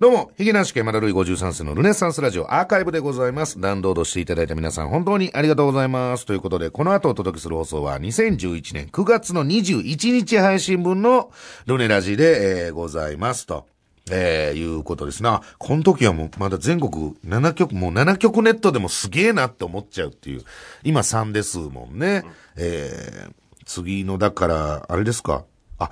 [0.00, 3.60] どうも、ヒゲ男子山田ルイ53世のルネッサンスラジオアーカイブでございます。
[3.60, 6.24] ダウンロードしていただいた皆さん本当にありがとうございます。
[6.24, 11.30] ということで、この後お届けする放送は2011年9月の21日配信分の
[11.66, 13.66] ルネラジで、えーございますと。
[14.10, 15.42] えー、いうことですな。
[15.58, 20.44] この時はもうまだ全国7曲、もう7曲ネットでもすげえなって思っちゃうっていう。
[20.82, 22.24] 今3ですもんね。
[22.56, 23.32] えー、
[23.66, 25.44] 次の、だから、あれですか。
[25.78, 25.90] あ、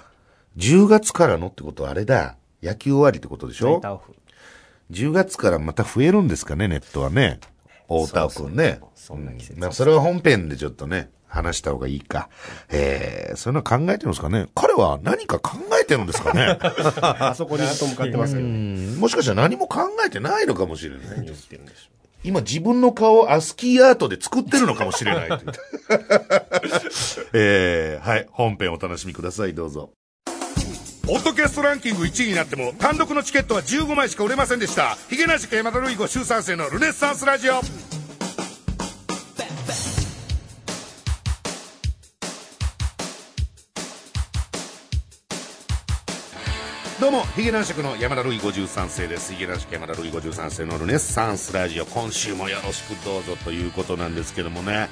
[0.56, 2.37] 10月からのってことはあれだ。
[2.62, 3.76] 野球終わりってことでしょ？
[3.78, 4.14] 大体オフ。
[4.90, 7.40] 10月からまた増えるんですかね、ネットはね。
[7.88, 8.80] 大田尾くんね。
[8.94, 12.28] そんな季節まあ、それは本編でちょっとね、話した方がいいか。
[12.70, 14.46] えー、そういうの考えてるんですかね？
[14.54, 16.58] 彼は何か考えてるんですかね？
[17.00, 18.54] あそこにずっと向かってますけどうね。
[18.94, 21.30] んもしかしたら何も考えてないのかもしれない。
[22.24, 25.28] 今自分の顔をアスキーアートで作ってるのかもしれない。
[27.32, 28.26] えー、はい。
[28.30, 29.92] 本編お楽しみください、どうぞ。
[31.08, 34.94] ポッドキャストランキング1位になっても単独のチケットは15枚しか売れませんでした。
[35.08, 37.62] ヒゲなし山田ルイゴ週3世のルネッサンスラジオ。
[47.00, 49.32] どうも、ヒゲ男爵の山田ルイ53世です。
[49.32, 51.86] ヒゲ男爵山田ルイ53世のルネッサンスラジオ。
[51.86, 54.90] 今週もよろしくどうぞということなんですけどもね。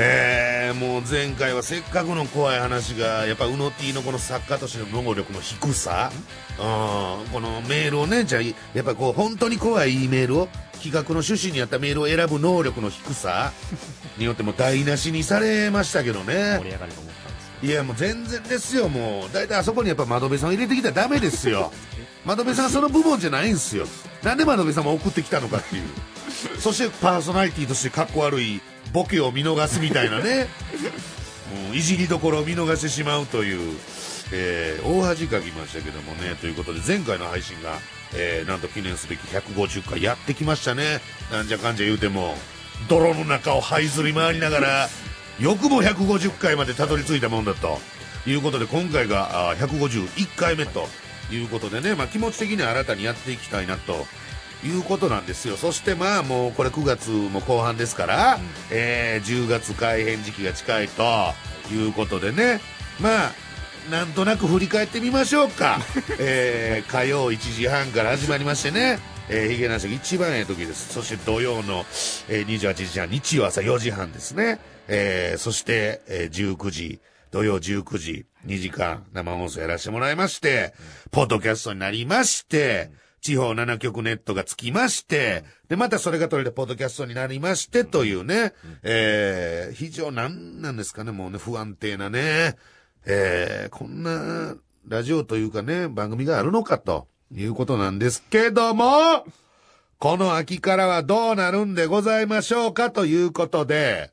[0.00, 6.12] えー、もう前回はせっかくの怖い話が、やっぱウノティのこの作家としての能力の低さ、
[6.56, 8.42] うん、このメールをね、じゃあ、
[8.74, 13.52] やっぱこう、本当に怖いメールを、企画の趣旨に合ったメールを選ぶ能力の低さ。
[14.18, 16.58] によっても台無しにされましたけどね。
[16.58, 18.88] 盛り上がると思ったんですけいやもう全然ですよ。
[18.88, 21.72] もう大体あそこにやっぱ窓辺さんを入れてきたらダメですよ。
[22.24, 23.86] 窓辺さんはその部門じゃないんですよ。
[24.22, 25.82] なんで窓辺さんも送ってきたのかっていう。
[26.60, 28.60] そしてパーソナリティとしてかっこ悪い
[28.92, 30.48] ボケを見逃すみたいなね。
[31.66, 33.76] もういじりどころを見逃してしまうという、
[34.32, 36.34] えー大恥かきましたけどもね。
[36.40, 37.78] ということで前回の配信が、
[38.14, 41.00] えーなんと記念すべき150回やってきましたね。
[41.32, 42.34] なんじゃかんじゃ言うても
[42.88, 44.88] 泥の中を這いずり回りながら
[45.38, 47.78] よくも150回までたどり着いたもんだと。
[48.26, 50.86] いうことで今回があ151回目と
[51.30, 54.06] いうことでね、まあ、気持ち的には新たにやっていきたいなと
[54.64, 55.56] いうことなんですよ。
[55.56, 58.38] そしてまあもうこれ9月も後半ですから、
[58.70, 61.02] えー10月改編時期が近いと
[61.72, 62.60] いうことでね。
[63.00, 63.32] まあ
[63.90, 65.78] なんとなく振り返ってみましょうか、
[66.18, 68.98] えー火曜1時半から始まりましてね。
[69.30, 70.92] えー、ヒゲ男爵一番ええ時です。
[70.92, 71.84] そして土曜の、
[72.28, 74.58] えー28時半、日曜朝4時半ですね。
[74.88, 80.72] えーそして、えー19時、土曜19時、2時間生放送やらせてもらいまして、
[81.10, 82.90] ポッドキャストになりまして、
[83.20, 88.52] 地方7局ネットがつきまして、で、またそれが取れてポッドキャストになりまして、というね、
[88.82, 92.56] えー非常なんなんですかね、もうね、不安定なね、
[93.06, 99.24] えーこんなラジオというかね、番組があるのかということなんですけども、
[99.98, 104.12] この秋からはどうなるんでございましょうかということで、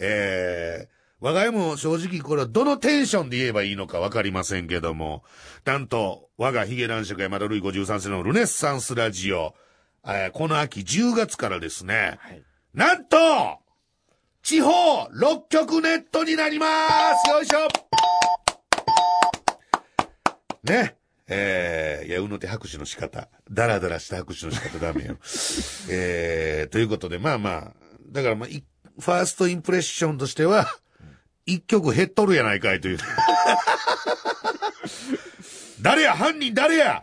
[0.00, 5.22] えー、我が家も正直これはどのテンションで言えばいいのかわかりませんけども、
[5.64, 9.54] なんと、我がヒゲ男爵山田ルイ53世のルネッサンスラジオ、
[10.06, 12.42] えーこの秋10月からですね、はい
[12.72, 13.16] なんと、
[14.42, 14.70] 地方
[15.06, 16.66] 6局ネットになりま
[17.24, 17.68] すよいしょ
[20.62, 20.96] ね。
[21.26, 23.28] えー、いや、うの手拍手の仕方。
[23.50, 25.16] ダラダラした拍手の仕方ダメよ。
[25.90, 27.72] えー、ということで、まあまあ、
[28.08, 28.64] だからまあ、い
[28.98, 30.66] ファーストインプレッションとしては、
[31.54, 32.98] 一曲減っとるやないかいという。
[35.82, 36.14] 誰や？
[36.14, 37.02] 犯人誰や？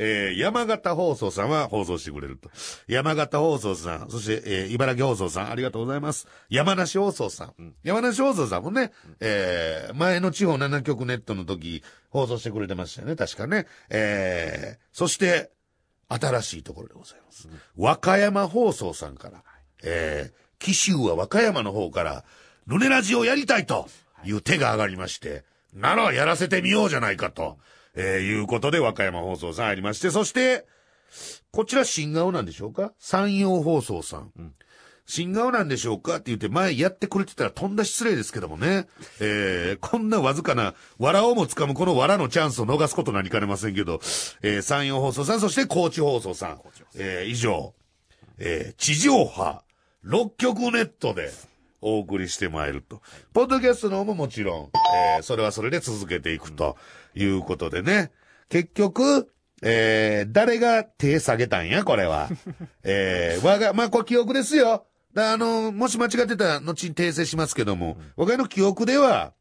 [0.00, 2.50] えー、山形放送さんは放送してくれると。
[2.86, 6.28] 山形放送さん、そして、えー、茨城放送さん、ありがとうございます。
[6.48, 7.74] 山梨放送さん。
[7.82, 13.66] 山梨放送さんもね、えー、前の地方7局ネットの時、放送してくれてましたよね、確かね。
[13.90, 15.50] えー、そして、
[16.08, 17.48] 新しいところでございます。
[17.76, 19.42] 和歌山放送さんから、
[19.82, 22.24] えー、紀州は和歌山の方から、
[22.68, 23.88] ルネラジをやりたいと
[24.24, 25.42] いう手が上がりまして、
[25.74, 27.56] ならやらせてみようじゃないかと、
[27.94, 30.66] えーいうことで和歌山放送さんありまして、そして、
[31.50, 32.92] こちら新顔なんでしょうか？
[32.98, 34.30] 山陽放送さん。
[35.06, 38.86] 新顔なんでしょうかって言って前やってくれてたらとんだ失礼ですけどもね。
[39.20, 44.00] えー、こんなわずかな、藁をもつかむこの藁のチャンスを逃すことなりかねませんけど、
[44.42, 46.60] えー、山陽放送さん、そして高知放送さん。
[46.96, 47.72] えー、以上、
[48.36, 49.62] えー、地上波、
[50.04, 51.32] 6局ネットで
[51.80, 53.00] お送りしてまいると。
[53.32, 54.70] ポッドキャストの方ももちろん、
[55.16, 56.76] えー、それはそれで続けていくと
[57.14, 58.10] いうことでね。
[58.48, 59.30] 結局、
[59.62, 62.28] えー、誰が手下げたんや、これは。
[62.84, 64.86] えー、我が、まあ、これ記憶ですよ。
[65.14, 69.32] だあの、もし間違ってたら後に訂正しますけども、我が家の記憶では、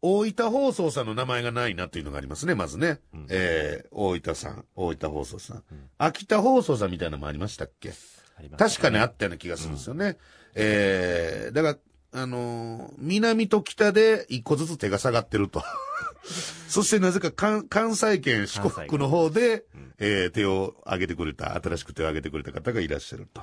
[0.00, 3.00] 大分放送さんの名前がないなっていうのがありますね、まずね。
[3.30, 5.64] えー、大分さん、大分放送さん。
[5.98, 7.90] 秋田放送さんみたいなのもありましたっけ？
[8.36, 10.16] ありました確かにあったような気がするんですよね。
[10.60, 11.78] えー、だか
[12.12, 15.62] ら、あのー南と北で一個ずつ手が下がってると。
[16.68, 19.64] そしてなぜか関関西圏四国の方で、
[19.98, 23.42] えー手を挙げてくれた、新しく手を挙げてくれた方がいらっしゃると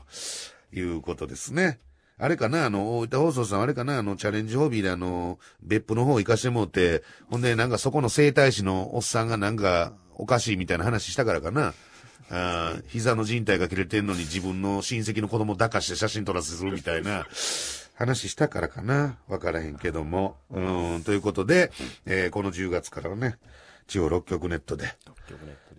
[0.78, 1.80] いうことですね。
[2.18, 11.74] あれかなあの、大分放送さんあれかなあの、チャレンジホビーであの、別府の方行かしてもうて、ほんでなんかそこの整体師のおっさんがなんかおかしいみたいな話したからかな。
[12.30, 17.26] あー膝の靭帯が切れてんのに自分の親戚の子供抱かして写真撮らせするみたいな。
[17.98, 19.18] 話したからかな。
[19.30, 20.36] わからへんけども。
[20.52, 21.72] うん、ということで、
[22.06, 23.38] えーこの10月からはね、
[23.88, 24.94] 地方6局ネットで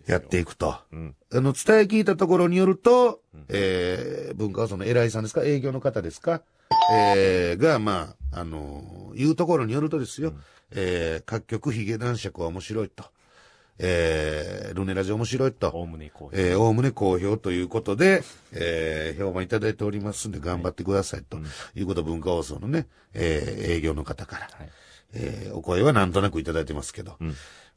[0.06, 0.76] やっていくと。
[0.92, 1.14] うん。
[1.30, 3.20] あの、伝え聞いたところによると、
[3.50, 5.42] えー、文化放送の偉いさんですか？
[5.42, 6.40] 営業の方ですか？
[6.90, 10.32] えー、が、まあ、あのいうところによるとですよ、
[10.70, 13.04] えー、各局ヒゲ男爵は面白いと。
[13.78, 15.68] えー、ルネラジ面白いと。
[15.70, 16.40] おおむねこう。
[16.40, 21.38] えー、おおむね好評ということで、えー、評判いただいておりますんで頑張ってくださいと
[21.74, 24.70] いうこと、文化放送のね、えー、営業の方から、はい。
[25.14, 27.18] えー、お声はなんとなくいただいてますけど、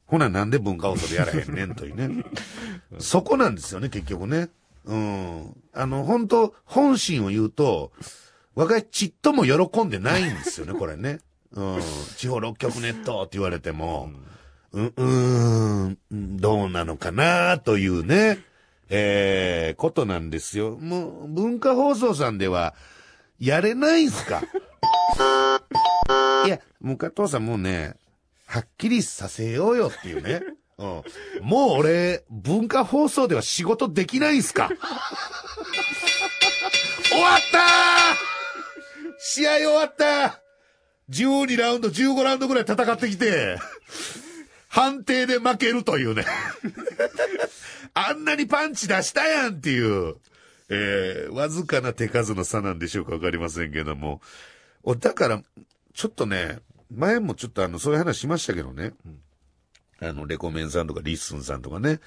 [0.06, 2.24] ほななんで文化放送でやらへんねんというね。
[3.00, 4.50] そこなんですよね、結局ね。
[4.86, 5.56] うん。
[5.74, 7.92] あの、本当本心を言うと、
[8.56, 11.20] 我が家ちっとも喜んでないんですよね、これね。
[11.52, 11.82] うん。
[12.18, 14.18] 地方6局ネットって言われても、う、
[14.74, 15.98] うーん、
[16.38, 18.40] どうなのかなというね、
[18.90, 20.78] えー、ことなんですよ。
[20.78, 22.74] もう、文化放送さんでは、
[23.40, 24.42] やれないんすか？
[26.46, 27.96] いや、もう加藤さんもうね、
[28.46, 30.42] はっきりさせようよっていうね。
[30.78, 31.04] うん。
[31.42, 34.70] もう俺、文化放送では仕事できないんすか？
[37.10, 37.62] 終わったー
[39.20, 40.42] 試合終わった
[41.10, 43.58] 12ラウンド、15ラウンドぐらい戦ってきて、
[44.70, 46.26] 判定で負けるというね。
[47.96, 50.16] あんなにパンチ出したやんっていう、
[50.70, 54.22] えー、わずかな手数の差なんでしょうかわかりませんけども。
[55.00, 55.42] だから、
[55.94, 56.60] ちょっとね、
[56.92, 58.94] 前もちょっとあの、そういう話しましたけどね。
[60.02, 62.00] あの、レコメンさんとかリッスンさんとかね。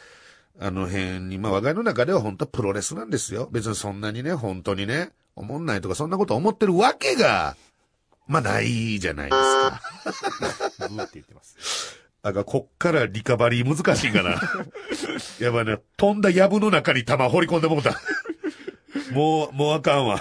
[0.60, 3.48] あの辺に、まあ、我が家の中では本当はプロレスなんですよ。
[3.50, 7.56] 別にそんなにね、本当にね、思んないとか、そんなこと思ってるわけが、
[8.28, 10.88] まあ、ないじゃないですか。
[10.88, 12.01] ブーって言ってます。
[12.22, 14.40] あが、こっからリカバリー難しいんかな。
[15.40, 15.78] やばいな。
[15.96, 18.00] 飛んだ藪の中に弾放り込んでもうた。
[19.12, 20.20] もう、もうあかんわ。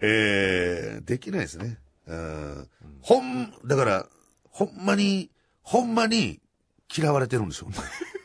[0.00, 1.78] えー、できないですね。
[2.06, 2.68] うん。
[3.00, 4.06] ほん、だから、
[4.50, 5.30] ほんまに、
[5.62, 6.40] ほんまに
[6.96, 7.76] 嫌われてるんでしょうね。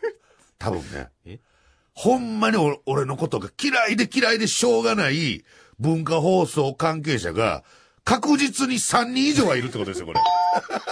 [0.60, 1.10] 多分ね。
[1.26, 1.40] え？
[1.94, 5.44] ほんまにお俺のことが嫌いで嫌いでしょうがない
[5.80, 7.64] 文化放送関係者が
[8.08, 10.20] 確実に3人以上はいるってことですよ、これ。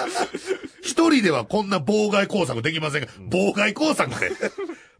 [0.83, 4.31] 一人ではこんな妨害工作できませんが、妨害工作って、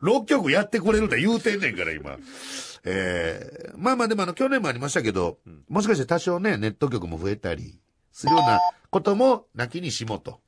[0.02, 2.18] 6曲やってくれるって言うてんねんから、今。
[2.86, 7.82] えー、まあまあでもあの、去年もありましたけど、もしかして多少ね、ネット局も増えたり
[8.14, 10.40] するようなことも、なきにしもと。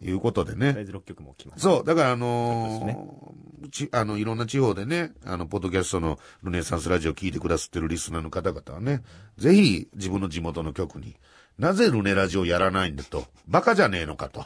[0.00, 0.80] いうことでねとりあ。
[0.82, 1.62] えず6曲も来ます。
[1.62, 9.02] そう、だからあのーち、あの、いろんな地方でね、あの、ポッドキャストのルネサンスラジオ聞いてくださってるリスナーの方々はね、
[9.36, 11.16] ぜひ自分の地元の局に、
[11.58, 14.44] なぜルネラジオやらないんだと、バカじゃねえのかと。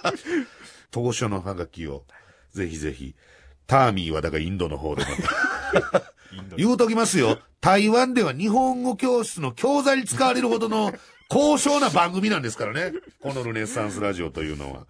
[0.90, 2.04] 当初のハガキを、
[2.52, 3.14] ぜひぜひ、
[3.66, 5.04] ターミーはだからインドの方で
[6.56, 7.38] 言うときますよ。
[7.60, 10.92] 台湾では日本語教室の教材に使われるほどの
[11.28, 12.98] 高尚な番組なんですからね。
[13.20, 14.86] このルネサンスラジオというのは。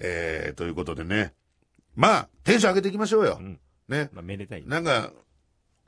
[0.00, 1.32] えー、ということでね。
[1.94, 3.36] まあ、テンション上げていきましょうよ。
[3.36, 4.10] んね。
[4.12, 4.64] まあ、めでたい。
[4.66, 5.12] なんか、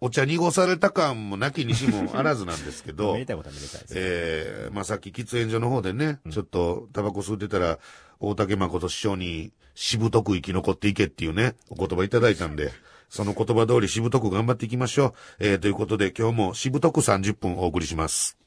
[0.00, 3.94] お茶濁された感もなきにしもあらずなんですけど めで、たいことはめでたいです。
[3.96, 7.80] えー、まあさっき喫煙所の方でね、ちょっとタバコ吸ってたら、
[8.20, 12.72] 大竹誠師匠にしぶとく生き残っていけっていうね、お言葉いただいたんで、
[13.10, 15.14] その言葉通りしぶとく頑張っていきましょう。
[15.40, 18.37] えー、ということで今日もしぶとく30分お送りします。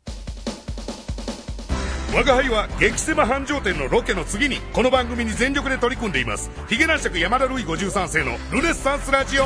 [2.13, 6.51] 我が輩は激セマ繁盛店のロケの次にこの番組に全力で取り組んでいます。
[6.67, 9.45] ヒゲ男爵山田るい53世のルネッサンスラジオ。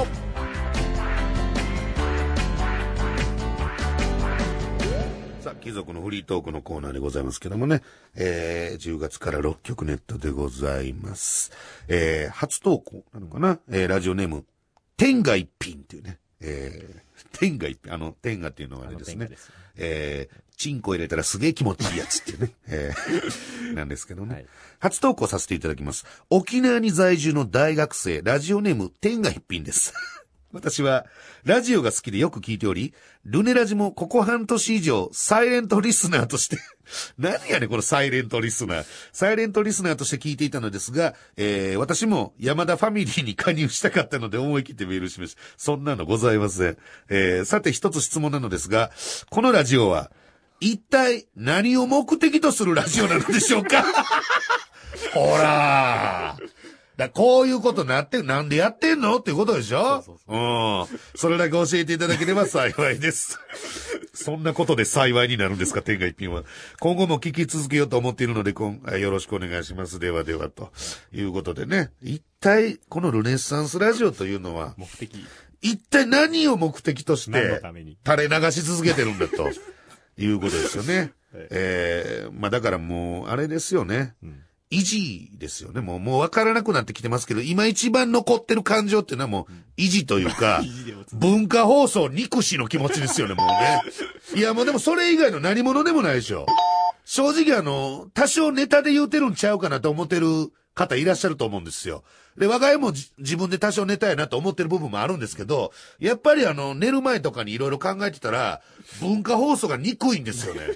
[5.41, 7.83] さあ、貴族のフリートークのコーナーでございますけどもね、
[8.15, 11.51] えー、10月から6曲ネットでございます。
[11.87, 13.59] えー、初投稿なのかな。
[13.69, 14.43] えー、ラジオネーム、
[14.97, 19.51] 天下一品っていうね、えー、天品、あの、天下っていうのはあれですねす。
[19.77, 24.35] えー、チンコ入れたらすげえ気持ちいいやつっていうね、 えー、なんですけどね。
[24.35, 24.45] はい
[24.79, 26.05] 初投稿させていただきます。
[26.29, 29.93] 沖縄に在住の大学生、ラジオネーム、天下一品です。
[30.55, 31.05] 私は、
[31.43, 32.93] ラジオが好きでよく聞いており、
[33.25, 36.57] ルネラジもここ半年以上、サイレントリスナーとして、
[37.19, 38.85] 何やねんこのサイレントリスナー。
[39.11, 45.41] サイレントリスナーとして聞いていたのですが、えー、私も山田ファミリーに加入したかったので思い切ってメールしました。
[45.57, 46.77] そんなのございません。
[47.09, 48.91] えー、さて一つ質問なのですが、
[49.29, 50.09] このラジオは、
[50.61, 53.83] 一体何を目的とするラジオなのでしょうか？
[55.13, 56.54] ほらー
[56.97, 60.01] だこういうことなって、なんでやってんのっていうことでしょ？
[60.01, 60.99] そううん。
[61.15, 63.39] それだけ教えていただければ幸いです。
[64.13, 66.43] そんなことで幸いになるんですか、天下一品は。
[66.79, 69.99] 今後も聞き続けようと思っているので、こんよろしくお願いします。
[69.99, 70.71] ではでは、と
[71.11, 71.91] いうことでね。
[72.01, 75.25] 一体、このルネッサンスラジオというのは、目的。
[75.61, 77.61] 一体何を目的として
[78.05, 79.49] 垂れ流し続けてるんだと、
[80.17, 81.11] いうことですよね。
[81.33, 84.15] はいえー、まあだからもう、あれですよね。
[84.23, 84.44] うん。
[84.71, 85.81] 維持ですよね。
[85.81, 90.61] もう、もう分からなくなってきてますけど、今一番残ってる感情っていうのはもう、維持というか
[91.13, 93.81] 文化放送憎しの気持ちですよね、もうね。
[94.35, 96.45] いや、もうでもそれ以外の何者でもないでしょ。
[97.05, 102.03] 正直あの、多少ネタで言うてるんちゃうかなと思ってる方いらっしゃると思うんですよ。
[102.37, 108.61] で、我が家もじ自分で多少ネタやなと思ってる部分もあるんですけど、やっぱりあの、寝る前とかにいろいろ考えてたら、
[108.99, 110.61] 文化放送が憎いんですよね。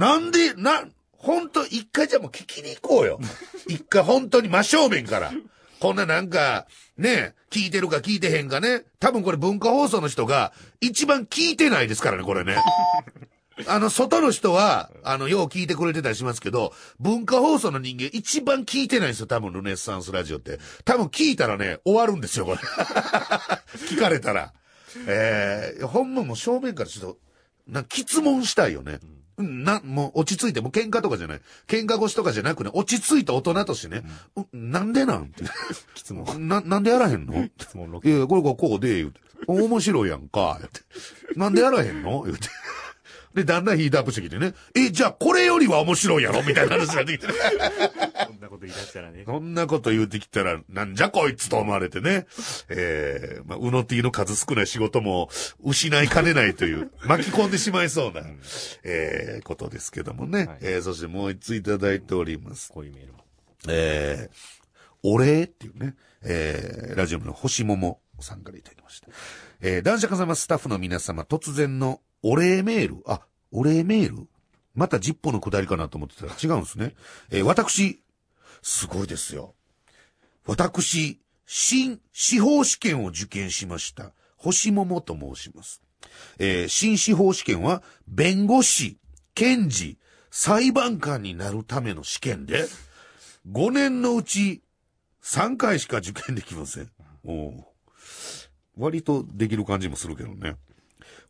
[0.00, 3.20] なんで、な、本当一回じゃもう聞きに行こうよ。
[3.68, 5.30] 一回本当に真正面から。
[5.78, 6.66] こんななんか、
[6.96, 8.84] ね、聞いてるか聞いてへんかね。
[8.98, 12.56] 多分これ文化放送の人が一番聞いてないですからね、これね。
[13.68, 20.60] あの、外の人は、あの、よう聞いてくれてたりしますけど、文化放送の人間一番聞いてないんですよ、多分ルネッサンスラジオって。
[20.86, 22.56] 多分聞いたらね、終わるんですよ、これ。
[23.86, 24.54] 聞かれたら。
[25.06, 27.18] えー、ほんまもう正面からちょっと、
[27.68, 28.98] な、質問したいよね。
[29.02, 31.40] うんな、もう落ち着いて、もう喧嘩とかじゃない。
[31.66, 34.02] 喧嘩腰とかじゃなくね、落ち着いた大人としてね、
[34.36, 35.24] うん、なんでなん？
[35.24, 35.44] って。
[35.94, 36.24] 質問。
[36.48, 37.48] な、なんでやらへんの？
[37.58, 38.16] 質問6。
[38.16, 39.20] いやこれこうこうで、言うて。
[39.46, 41.38] 面白いやんか、言うて。
[41.38, 42.22] なんでやらへんの？
[42.24, 42.48] 言うて。
[43.34, 44.54] で、だんだんヒートアップしてきてね。
[44.74, 46.42] え、じゃあこれよりは面白いやろ？
[46.42, 47.32] みたいな話になってきて。
[48.50, 49.22] こんなこと言い出したらね。
[49.24, 52.26] そんなこと言うてきたら、なんじゃこいつと思われてね。
[52.68, 55.28] えー、まあ、うの T の数少ない仕事も
[55.62, 58.22] 失いかねないという、 巻き込んでしまいそうな、
[58.82, 60.46] えー、ことですけどもね。
[60.46, 62.72] はいえー、そしてもう一ついただいております。
[62.72, 63.24] こういうメールも。
[63.68, 64.36] えー、
[65.04, 69.08] お礼っていうね、えー、ラジオの星桃さんからいただきました。
[69.60, 73.20] えー、男爵様スタッフの皆様、突然のお礼メール、あ、
[73.52, 74.26] お礼メール？
[74.74, 76.94] またジッポのくだりかなと思ってたら違うんですね。
[77.30, 78.02] えー、私、
[78.62, 79.54] すごいですよ。
[80.46, 84.12] 私、新司法試験を受験しました。
[84.36, 85.82] 星桃と申します。
[86.38, 88.98] えー新司法試験は、弁護士、
[89.34, 89.98] 検事、
[90.30, 92.66] 裁判官になるための試験で、
[93.50, 94.62] 5年のうち
[95.22, 96.90] 3回しか受験できません。
[97.24, 97.52] お
[98.76, 100.56] 割とできる感じもするけどね。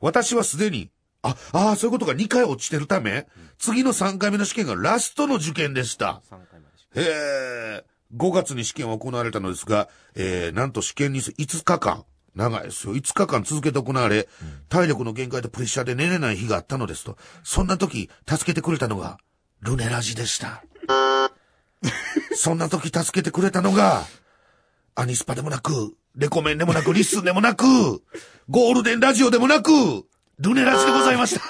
[0.00, 0.90] 私はすでに、
[1.22, 3.26] あ、ああ、そういうことが2回落ちてるため、
[3.58, 6.22] 次の3回目の試験がラストの受験でした。
[6.30, 6.60] 3回
[6.97, 7.85] へえ、
[8.16, 12.04] 5月に試験は行われたのですが、えー、なんと試験に5日間、
[12.35, 12.94] 長いですよ。
[12.94, 14.28] 5日間続けて行われ、
[14.68, 17.16] 体力の限界とプレッシャーで寝れない日があったのですと。
[17.44, 19.18] そんな時、助けてくれたのが、
[19.61, 20.62] ルネラジでした。
[22.35, 24.04] そんな時助けてくれたのが、
[24.94, 27.64] アニスパでもなく、レコメンでもなく、リッスンでもなく、
[28.49, 29.70] ゴールデンラジオでもなく、
[30.38, 31.42] ルネラジでございました。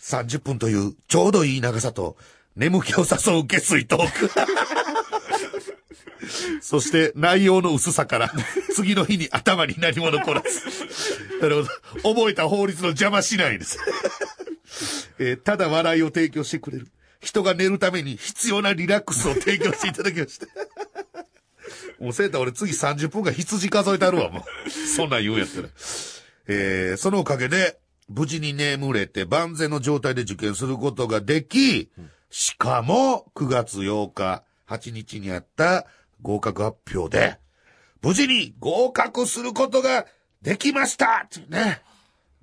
[0.00, 2.16] 30分というちょうどいい長さと、
[2.56, 4.30] 眠気を誘う下水トーク。
[6.60, 8.32] そして内容の薄さから、
[8.74, 10.60] 次の日に頭に何も残らず。
[11.40, 11.64] なる
[12.02, 12.14] ほど。
[12.14, 13.78] 覚えた法律の邪魔しないです。
[15.18, 16.88] えーただ笑いを提供してくれる。
[17.20, 20.46] 人が寝るために必要なリラックスを提供していただきました。
[21.98, 24.70] もうせいた俺次30分が羊数えてあるわ、もう。
[24.70, 25.68] そんなん言うんやったら。
[26.48, 27.78] えーそのおかげで、
[28.08, 31.90] 無事に眠れて万全の状態で受験することができ、
[32.30, 35.86] しかも9月8日、8日にあった
[36.22, 37.38] 合格発表で、
[38.02, 40.06] 無事に合格することが
[40.40, 41.82] できましたっていうね。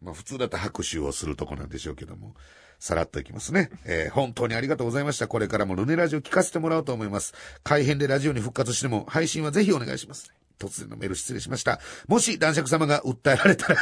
[0.01, 2.35] まあ普通だった拍手をするとこなんでしょうけども、
[2.79, 3.71] さらっといきますね。
[3.85, 5.27] えー本当にありがとうございました。
[5.27, 7.33] これからもルネラジオ聞かせてもらおうと思います。
[7.63, 10.31] 改編でラジオに復活しても配信はぜひお願いします。
[10.59, 11.79] 突然のメール失礼しました。
[12.07, 13.79] もし男爵様が訴えられたら、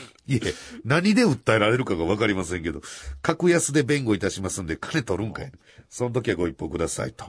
[0.26, 2.80] いえ、何で訴えられるかがわかりませんけど、
[3.22, 5.52] 格安で弁護いたしますんで、金取るんかい。
[5.88, 7.26] その時はご一報くださいと。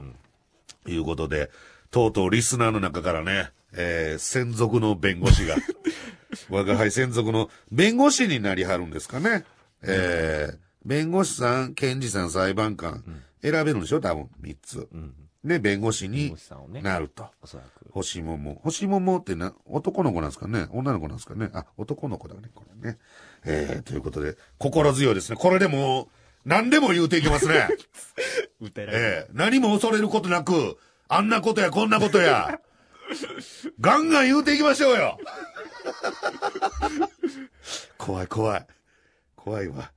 [0.90, 1.50] いうことで、
[1.90, 5.56] とうとうリスナーの中からね、えー、専属の弁護士が、
[6.50, 9.44] 我が輩専属の弁護士になりはるんですかね。
[9.82, 13.04] えー、弁護士さん、検事さん、裁判官、
[13.42, 14.76] 選べるんでしょ多分、三つ。
[14.76, 15.12] ね、弁
[15.44, 17.26] 護士弁に護士さんをね、なると。
[17.42, 17.90] おそらく。
[17.92, 18.60] 星桃。
[18.62, 22.98] 星桃ってな、男の子なんですかね女の子なんですかねあ、男の子だね、これね。
[23.44, 25.36] えー、ということで、心強いですね。
[25.36, 26.08] これでもう、
[26.44, 27.68] 何でも言うていきますね。
[28.62, 29.04] 訴えられる。
[29.04, 30.78] ええ何も恐れることなく、
[31.08, 32.60] あんなことやこんなことや、
[33.80, 35.18] ガンガン言うていきましょうよ
[37.98, 38.66] 怖い怖い。
[39.46, 39.92] 怖いわ。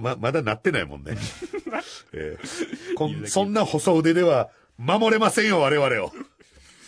[0.00, 1.16] ま、まだなってないもんね。
[2.12, 6.12] ええこんそんな細腕では守れませんよ、我々を。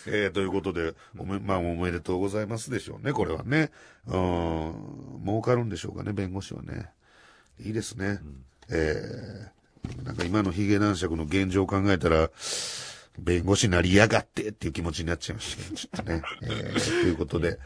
[0.05, 3.71] えー、ということで、おめ、まあ、おめでとうございますでしょうね、これはね。
[4.05, 6.89] うん、儲かるんでしょうかね、弁護士はね。
[7.57, 8.19] いいですね。
[8.69, 12.29] えー、なんか今のヒゲ男爵の現状を考えたら、
[13.17, 16.21] 弁護士なりやがってっていう気持ちになっちゃいましたちょっとね。
[16.41, 17.59] えー、ということで、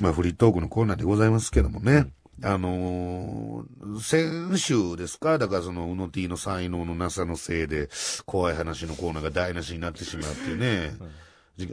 [0.00, 2.08] まあフリートークのコーナーでございますけどもね。
[2.42, 5.38] あのー先週ですか？
[5.38, 7.88] だからその、うの T の才能のなさのせいで、
[8.26, 10.94] 怖い話のコーナーが台無しになってしまうっていうね。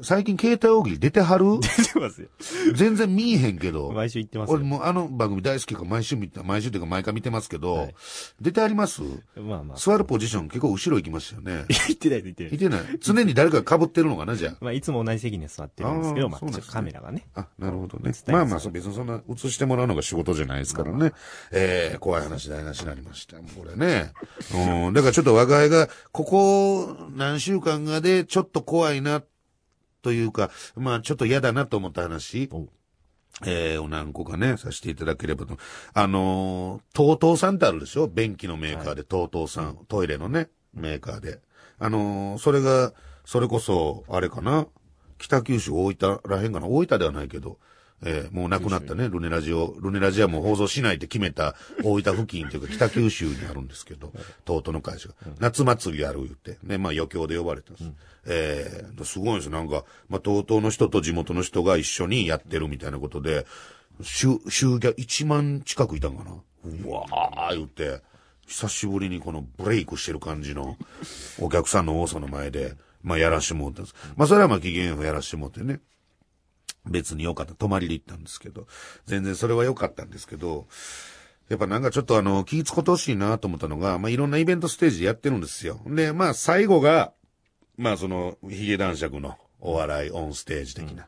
[0.04, 1.60] 最近携帯大喜利出てはる？
[1.60, 2.28] 出てますよ。
[2.76, 3.92] 全然見えへんけど。
[3.92, 7.96] 毎週言ってますよ俺もうあの番組大好きから毎週見て、毎週というか毎回見てますけど、はい
[8.40, 9.02] 出てあります？
[9.36, 9.78] まあまあ。
[9.78, 11.66] 座るポジション結構後ろ行きましたよね。
[11.88, 12.58] 言ってない言ってないい。
[12.60, 12.82] てない。
[13.00, 17.26] 常に誰かが被ってるのかな、じゃ まあ、いつも同じ席に座ってるんですけど、まあ、あーそうなんですねカメラがね。
[17.34, 17.42] あ。
[17.42, 18.12] あ、なるほどね。
[18.28, 21.12] まあまあ、別にそんな映してもらうのが仕事じゃないですからね。
[21.52, 23.38] えー、怖い話台無しになりました。
[23.38, 24.12] もうこれね。
[24.54, 29.24] うん、だからちょっと我が家が、ここ何週間かでちょっと怖いな、
[30.01, 32.50] というか、まあちょっと嫌だなと思った話。
[32.51, 32.67] お
[33.46, 35.58] えー、を何個かね、させていただければと。
[35.93, 38.08] あのー、トートーさんってあるでしょ？
[38.08, 41.39] 便器のメーカーで、トートーさん、トイレのね、メーカーで。
[41.79, 42.93] あのー、それが、
[43.25, 44.67] それこそ、あれかな？
[45.17, 46.67] 北九州大分らへんかな？
[46.67, 47.58] 大分ではないけど、
[48.03, 54.12] えーもう亡くなったね、ルネラジオ、ルネラジはもう放送しないって決めた大分付近というか北九州にあるんですけど、
[54.46, 55.15] トートの会社が。
[55.39, 57.84] 夏祭りやる言って、ね、まあ余興で呼ばれてます。
[58.25, 59.51] えーすごいんですよ。
[59.51, 63.46] なんか、まあ、トートの人と地元の人が一緒にやってるみたいなことで、
[64.01, 68.01] 集、集客1万近くいたんかなうわー言って、
[68.48, 70.77] 久しぶりにこのブレイクしてる感じの
[71.39, 73.96] お客さんの多さの前で、まあやらしてもらったんです。
[74.15, 75.79] まあそれはまあ期限をやらしてもらってね。
[76.86, 77.54] 別に良かった。
[77.54, 78.67] 泊まりで行ったんですけど、
[79.06, 80.67] 全然それは良かったんですけど、
[81.50, 85.82] やっぱなんかちょっとあの、気ぃつことほしいなと思ったのが、まあいろんなイベントステージやってるんですよ。
[85.86, 87.13] で、まあ最後が、
[87.78, 91.08] まあその、ヒゲ男爵のお笑いオンステージ的な。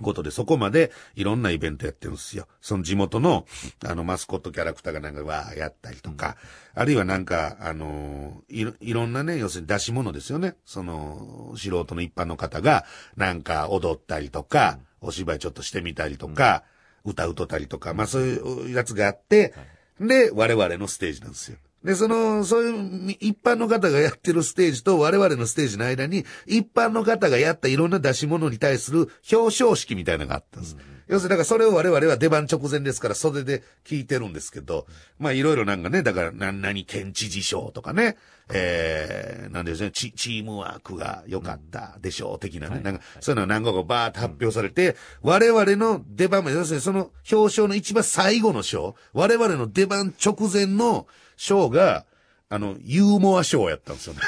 [0.00, 2.46] ことで、そこまでいろんなイベントやってるんですよ。
[2.60, 3.46] その地元の、
[3.84, 6.36] あの、マスコットキャラクターがなんかわーやったりとか、
[6.74, 10.54] あるいはなんか、あのーいろ、いろんなね、要するに出し物ですよね。
[10.64, 12.84] その、素人の一般の方が、
[13.16, 16.64] なんか踊ったりとか、お芝居ちょっとしてみたりとか、
[17.04, 19.54] 歌歌ったりとか、まあそういうやつがあって、
[20.00, 21.58] で、我々のステージなんですよ。
[21.84, 30.76] で、その、そういう一般の方がやってるステージと我々のステージの間に、一般の方がやったいろんな出し物に対する表彰式みたいなのがあったんです。
[31.08, 34.86] 要するに、だからそれを我々は出番直前ですから袖で聞いてるんですけど、
[35.18, 38.16] まあいろいろなんかね、だから、な、何県知事賞とかね、
[38.52, 52.04] えー、なんでしょうね、チチームワークが良かったでしょう、的なね、なんか、そういうのが何個かバーって発表されて、我々の出番まで、要するにその表彰の一番最後の賞、我々の出番直前の賞が、
[52.48, 54.20] あの、ユーモア賞やったんですよね。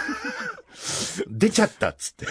[1.29, 2.27] 出ちゃったっつって。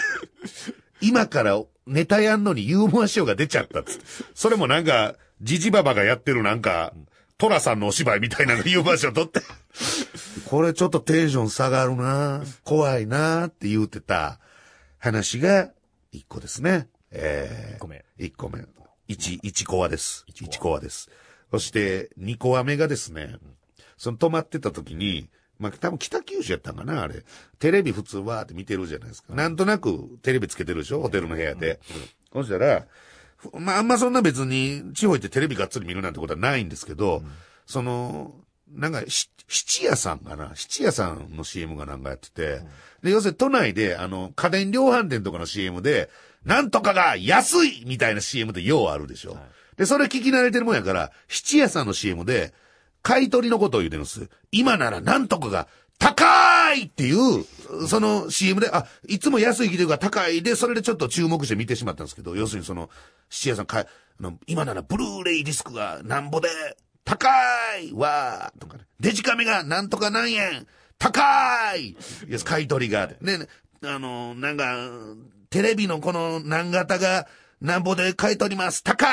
[1.02, 4.06] 今からネタやんのにユーモア賞が出ちゃったっつって。
[4.34, 6.94] それもなんか、ジジババがやってるなんか、
[7.38, 9.42] トラさんのお芝居みたいなのユーモア賞取って。
[10.46, 14.40] これちょっとテンション下がるな怖いなって言うてた
[14.98, 15.72] 話が
[16.12, 16.88] 一個ですね。
[17.12, 18.06] えー、1個目。
[18.18, 18.64] 一個目。
[19.08, 20.24] 一、一コアです。
[20.28, 21.10] 一コア一コアです。
[21.52, 23.36] そして、二コア目がですね、
[24.04, 27.24] その泊まってた時に、まあ、多分北九州やったんかな、あれ。
[27.60, 29.34] テレビ普通わーって見てるじゃないですか。
[29.34, 31.80] なんとなくテレビつけてるでしょホテルの部屋で。
[32.34, 32.86] そしたら、
[33.38, 37.24] ふまあ、あんまそんな別に、地方行ってテレビがっつり見るなんてことはないんですけど、
[37.66, 38.36] その、
[38.74, 42.60] なんか、し七屋さんかな七屋さんの CM がなんかやってて、
[43.04, 46.10] で、要するに都内で、あの、家電量販店とかの CM で、
[46.44, 49.38] なんとかが安いみたいな CM ってようあるでしょ。
[49.78, 52.54] で、それ聞き慣れてるもんやから、七屋さんの CM で、
[53.04, 54.30] 買い取りのことを言うてるんです。
[54.52, 55.68] 今ならなんとかが
[56.00, 57.46] 高いっていう、
[57.88, 62.90] その CM で、あ、いつも安い聞いてるか高いで、それでちょっと注目して見てしまったんですけど、要するにその、
[63.30, 63.88] 七屋さんかい、
[64.20, 66.50] あの、今ならブルーレイディスクがなんぼで、
[67.06, 67.30] 高
[67.78, 68.86] いわーとかね。
[69.00, 71.96] デジカメがなんとか何円高いい
[72.30, 73.10] や買い取りが。
[73.22, 73.48] ね、
[73.84, 74.78] あの、なんか、
[75.50, 77.28] テレビのこの何型が
[77.62, 79.06] なんぼで買い取ります高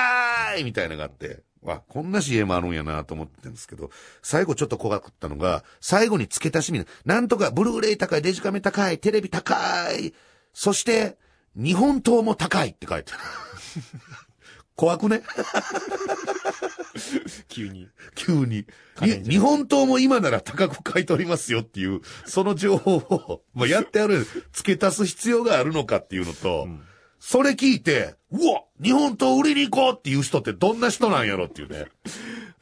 [0.56, 1.42] いみたいなのがあって。
[1.62, 3.90] わ、こんな CM あるんやなと思ってるんですけど、
[4.22, 10.14] 最後ちょっと怖かったのが、最後に付け足しみな、なんとかブルーレイ高い、デジカメ高い、テレビ高い、
[10.54, 11.18] そして、
[11.56, 13.22] 日本刀も高いって書いてある。
[14.76, 15.22] 怖くね？
[17.48, 17.88] 急に。
[18.14, 18.66] 急に。
[19.28, 26.82] 日本刀も今なら高く買い取りますよっていう、その情報を、まあ、やってある、付け足す必要があるのかっていうのと、ん
[27.20, 31.86] それ聞いて、うわ日本刀売りに行こうっていう人ってどんな人なんやろっていうね。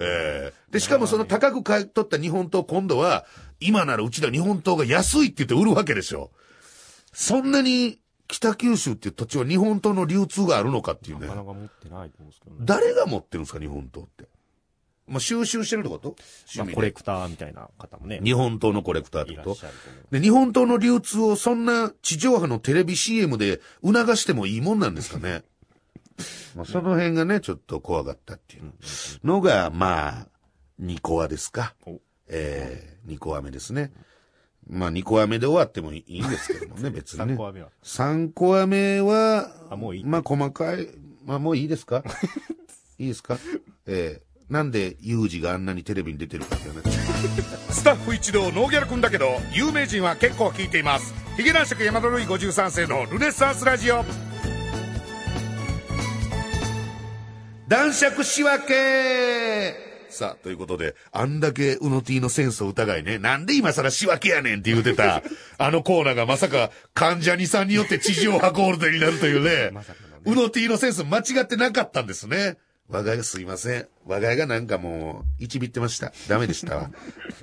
[0.00, 3.24] えーで、しかもその高く買い取った日本刀今度は、
[3.60, 6.30] 今ならうちら日本刀が安いって言って売るわけでしょ。
[7.12, 11.36] そんなに北九州っていう土地は日本刀の流通があるのかっていうねなか。
[11.36, 12.60] なか持ってないと思うんですけどね。
[12.62, 14.24] 誰が持ってるんですか、日本刀って？
[15.08, 16.16] まあ、収集してるってこと？
[16.58, 18.20] まあ、コレクターみたいな方もね。
[18.22, 19.56] 日本刀のコレクターってこと。
[20.10, 25.42] で、日本刀の流通をそんな地上波のテレビ CM で促してもいいもんなんですかね？
[26.56, 28.72] まあ、その辺がね、ちょっと怖かったっていう
[29.24, 30.28] のが、まあ、
[30.78, 31.74] ニコアですか。
[31.86, 33.92] おえー、ニコアメですね。
[34.68, 37.36] まあ、ニコアメで終わってもいいんですけどもね、 別にね3。
[37.36, 37.68] 個は目は。
[37.84, 40.88] 3個目は、あもういいまあ、細かい、
[41.24, 42.02] まあ、もういいですか？
[42.98, 43.38] いいですか？
[43.86, 46.80] えーなんで、ユージがあんなにテレビに出てるかっていうね。
[47.70, 51.14] スタッフ一同、ノーギャル君だけど、有名人は結構聞いています。
[51.36, 54.04] ヒゲ男爵山田ルイ53世のルネッサンスラジオ。
[57.68, 59.74] 男爵仕分け
[60.08, 65.22] さあ、ということで、あんだけウノティのセンスを疑いね、なんで今更仕分けやねんって言うてた、
[65.58, 72.56] あのコーナーがまさか患者にさんによって地上波ゴールデンになるというね、まさかのねウノティのセンス間違ってなかったんですね。
[72.90, 73.88] 我が家すいません。
[74.06, 76.12] 我が家がなんかもう、一ビってました。
[76.26, 76.90] ダメでしたわ。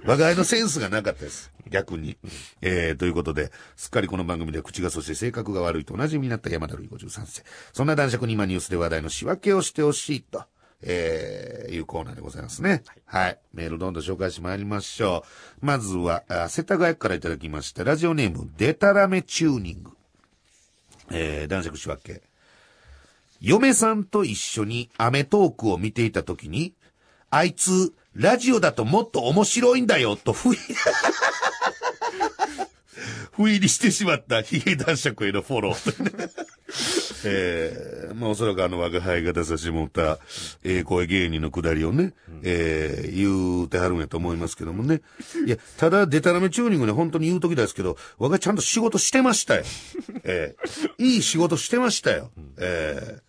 [0.04, 1.52] 我が家のセンスがなかったです。
[1.70, 2.18] 逆に。
[2.62, 7.44] えー、ということで、すっかりこの番組では口がそして性格が悪いとおなじみになった山田るい53世。
[7.74, 10.44] そんな男爵に今ニュースで話題の仕分けをしてほしいと。
[10.82, 12.84] えー、いうコーナーでございますね。
[13.06, 13.40] はい。
[13.54, 15.24] メールどんどん紹介してまいりましょ
[15.62, 15.66] う。
[15.66, 17.84] まずは、あ世田谷区からいただきました。
[17.84, 19.92] ラジオネーム、デタラメチューニング。
[21.12, 22.24] えー、男爵仕分け。
[23.42, 26.74] 嫁さんと一緒にアメトークを見ていたときに、
[27.30, 30.58] あいつ、ラジオだともっと面白いんだよ、と不意、
[33.32, 36.32] 不意にしてしまったヒゲ男爵へのフォロー。
[37.28, 40.20] えー、まあおそらくあの我が輩が出させてもらった、
[40.64, 45.02] ええ声芸人のくだりをね、えー、言うてはるんやと思いますけどもね。
[45.46, 49.64] いや、ただ、デタラメチューニングね、本当に言うときですけど、我がちゃんと仕事してましたよ。
[50.24, 52.32] えー、いい仕事してましたよ。
[52.58, 53.20] え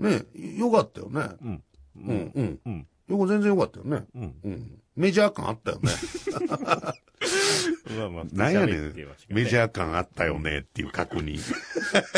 [0.00, 1.28] ー、ね、よかったよね。
[1.42, 1.62] うん。
[1.96, 2.60] うん、うん。
[2.64, 2.86] うん。
[3.08, 4.04] よく全然よかったよね。
[4.14, 4.34] うん。
[4.44, 4.80] うん。
[5.00, 5.90] メジャー感あったよね。
[7.96, 8.94] まあまあ、なんやねん
[9.30, 11.40] メジャー感あったよねっていう確認。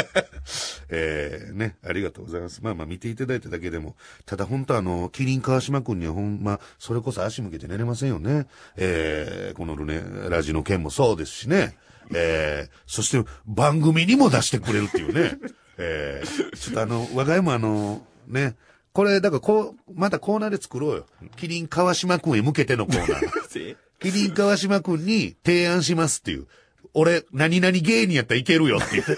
[0.90, 2.60] えー、ね、ありがとうございます。
[2.62, 3.94] まあまあ見ていただいただけでも、
[4.26, 8.48] ただ本当あの、キリン川島くんにはほんま、それこそ足向けて寝れませんよね。
[8.76, 11.76] えー、このルネ、ラジの件もそうですしね。
[12.12, 15.38] えー、そして番組にも出してくれるっていうね。
[15.78, 18.56] えー、ちょっとあの、我が家もあの、ね、
[18.92, 21.06] これ、だからこう、またコーナーで作ろうよ。
[21.36, 23.76] キリン川島くんへ向けてのコーナー。
[24.00, 26.46] キリン川島くんに提案しますっていう。
[26.94, 29.04] 俺、何々芸人やったらいけるよっていう。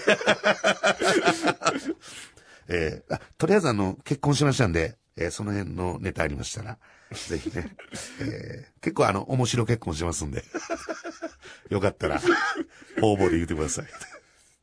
[2.67, 6.77] えーあとりあえずあの、結婚しましたんで、えーその辺のネタありましたら、
[7.11, 7.75] ぜひね、
[8.21, 10.43] えー結構あの、面白結婚しますんで、
[11.69, 12.21] よかったら、
[13.01, 13.85] 応募で言ってください。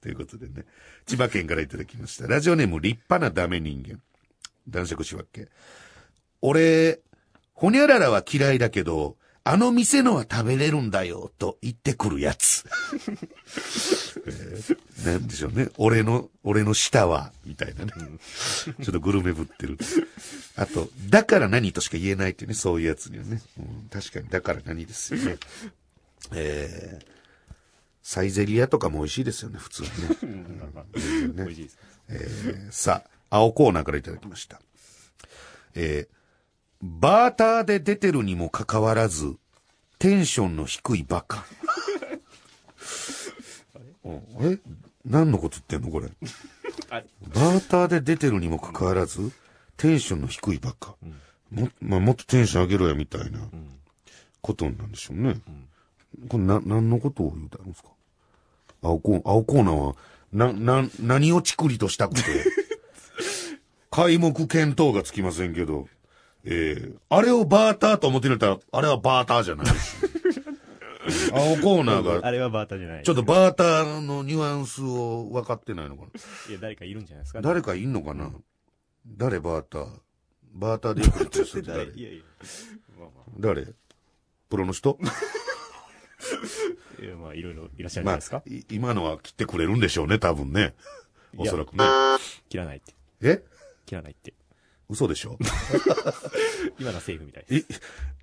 [0.01, 0.65] ということでね、
[1.07, 2.27] 千葉県からいただきました。
[2.27, 4.01] ラジオネーム、立派なダメ人間。
[4.69, 5.49] 男爵しわけ。
[6.41, 7.01] 俺、
[7.55, 12.65] ほにゃららは嫌いだけど、あの店のは食べれるんだよ、と言ってくるやつ。
[14.27, 15.69] えーなんでしょうね。
[15.79, 17.93] 俺の、俺の舌は、みたいなね。
[17.93, 19.77] ちょっとグルメぶってる。
[20.55, 23.43] あと、だから何としか言えないっていうね、そういうやつにはね。
[23.59, 25.39] うん確かに、だから何ですよね。
[26.35, 27.05] えー、
[28.05, 31.35] サイゼリアとかも美味しいですよね、普通にね。
[31.35, 31.79] 美味しいです。
[32.11, 34.61] えーさあ、青コーナーからいただきました。
[35.75, 36.15] えー
[36.85, 39.37] バーターで出てるにもかかわらず、
[40.01, 41.45] テンションの低いバカ。
[44.03, 44.59] おえ？
[45.07, 46.09] 何のこと言ってんのこれ？
[46.91, 49.31] バーターで出てるにもかかわらず、
[49.77, 50.97] テンションの低いバカ。
[51.53, 53.39] も、まあ、もっとテンション上げろや、みたいな
[54.41, 55.37] ことなんでしょうね。
[56.29, 57.91] これな、何のことを言うたんですか？
[58.83, 59.95] 青コー、青コーナーは、
[60.33, 62.23] な、な、何をチクリとしたくて、
[63.93, 65.87] 開目見当がつきませんけど、
[66.45, 69.73] えー、あれをバーターと思ってるんだったら、あれはバーターじゃないし。
[71.33, 73.03] 青コーナーが、あれはバーターじゃない。
[73.03, 76.09] ちょっとバーターのニュアンスを分かってないのかな。
[76.49, 77.43] いや、誰かいるんじゃないですか。
[77.43, 78.31] 誰かいんのかな
[79.07, 79.87] 誰バーター
[80.55, 82.23] バーターでよくやってる人って誰いやいや。
[82.99, 83.67] まあま誰
[84.49, 84.99] プロの人。
[87.03, 90.75] いや、まあ、いろいろいらっしゃるんじゃまあないですか。、い今のは切ってくれるんでしょうね、多分ね。
[91.37, 91.85] おそらくね。
[92.49, 92.95] 切らないって。
[93.23, 93.43] え
[93.93, 94.33] 切らないって。
[94.89, 95.39] 嘘でしょ？
[96.81, 97.67] 今のはセーフみたいです。
[97.71, 97.75] え、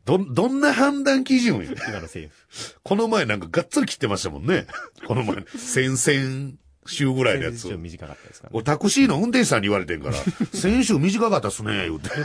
[0.05, 1.63] ど、どんな判断基準よ？
[1.63, 2.35] 今のセーフ。
[2.83, 4.65] この前なんかがっつり切ってましたもんね。
[5.07, 6.53] この前、先々
[6.87, 7.73] 週ぐらいのやつちょっ。
[7.73, 8.55] と短かったですからね。
[8.57, 10.15] 俺タクシーの運転手さんに言われてんから、
[10.53, 12.09] 先週短かったっすね、言うて。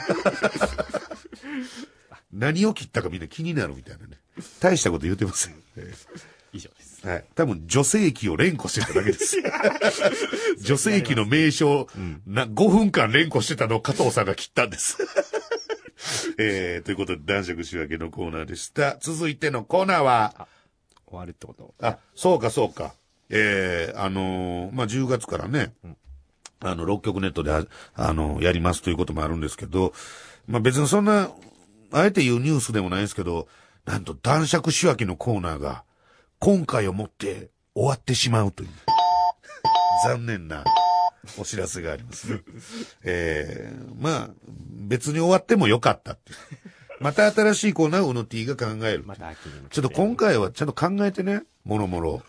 [2.33, 4.18] 何を切ったかみんな気になるみたいなね。
[4.61, 5.54] 大したこと言ってません。
[5.76, 6.09] え以上です。
[6.16, 6.34] え
[7.04, 7.24] はい。
[7.34, 9.36] 多分、女性器を連呼してただけです。
[10.60, 11.86] 女性器の名称、
[12.26, 14.96] な、5分間連呼してたのを加藤さんが切ったんです。
[16.38, 18.96] えー、ということで、男爵仕分けのコーナーでした。
[19.00, 20.48] 続いてのコーナーは、
[21.06, 21.74] 終わるってこと？
[21.80, 22.94] あ、そうかそうか。
[23.28, 25.74] えー、あのーまあ、10月からね、
[26.60, 29.92] あの、6曲ネットで、ああのやりますということもあるんですけど、
[30.46, 31.30] まあ、別にそんな、
[31.92, 33.46] あえて言うニュースでもないんですけど、
[33.84, 35.84] なんと男爵仕分けのコーナーが、
[36.44, 38.68] 今回をもって終わってしまうという、
[40.04, 40.62] 残念な
[41.38, 42.40] お知らせがありますね。
[43.02, 46.38] えー、まあ、別に終わってもよかったっていう。
[47.00, 49.04] また新しいコーナーをうの T が考える。
[49.07, 52.22] またちょっと今回はちゃんと考えてね、もろもろ。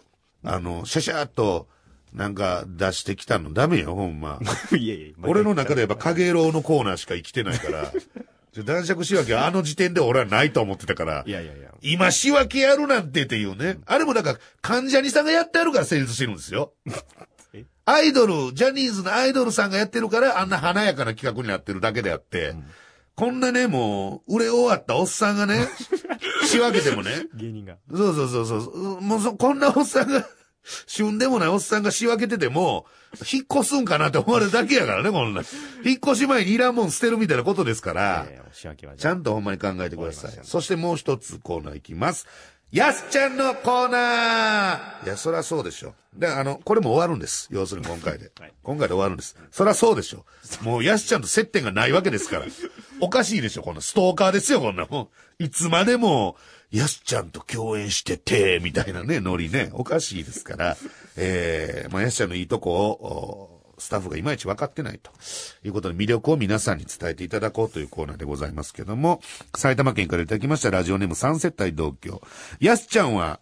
[0.45, 1.67] あの、シャシャーっと、
[2.13, 4.39] なんか出してきたのダメよ、ほんま。
[4.79, 7.91] いやいや、俺の中でやっぱ影郎のコーナーしか生きてないから、
[8.63, 11.71] 男爵仕分けはあの時点で俺はないと思ってたからい、やいやいや。
[11.81, 13.79] 今仕分けやるなんてっていうね。
[13.85, 16.73] あれもなんか、関ジャニさんがやってあるから成立してるんですよ
[17.53, 17.65] え？
[17.85, 22.55] アイドル、ジャニーズのアイドルさんがやってるから、あんな華やかな企画になってるだけであって、
[23.15, 25.67] こんなね、もう、売れ終わったおっさんがね、
[26.47, 27.77] 仕分けてもね、 芸人が。
[27.89, 29.01] そうそうそうそう。
[29.01, 30.27] もうそ、こんなおっさんが、
[30.87, 32.85] 旬でもないおっさんが仕分けてても、
[33.31, 35.41] 引っ越すんかなって思われるだけやからね、こんな。
[35.83, 38.27] 引っ越し前にいらんもん捨てるみたいなことですから、
[38.97, 42.27] ちゃんとほんまに考えてくださいそしてもう一つコーナーいきます。
[42.71, 45.93] やすちゃんのコーナーいや、そりゃそうでしょ。
[46.13, 47.47] で、あの、これも終わるんです。
[47.51, 48.31] 要するに今回で。
[48.39, 49.37] はい今回で終わるんです。
[49.51, 50.25] そりゃそうでしょ。
[50.61, 52.45] もうやすちゃんと接点がないわけですから。
[52.99, 55.43] おかしいでしょ、こんなストーカーですよ、こんなもん。
[55.43, 56.35] いつまでも、
[56.75, 59.69] やすちゃんと共演してて、みたいなね、ノリね。
[59.73, 60.77] おかしいですから。
[61.15, 65.11] えー、まあ、やすちゃんのいいとこを、スタッフがいまいち分かってないと
[65.65, 69.21] いうことで魅力を皆さんに伝えていただこうというコーナーでございますけども、
[69.55, 72.21] 埼玉県からいただきましたラジオネーム三世帯同居。
[72.59, 73.39] やすちゃんは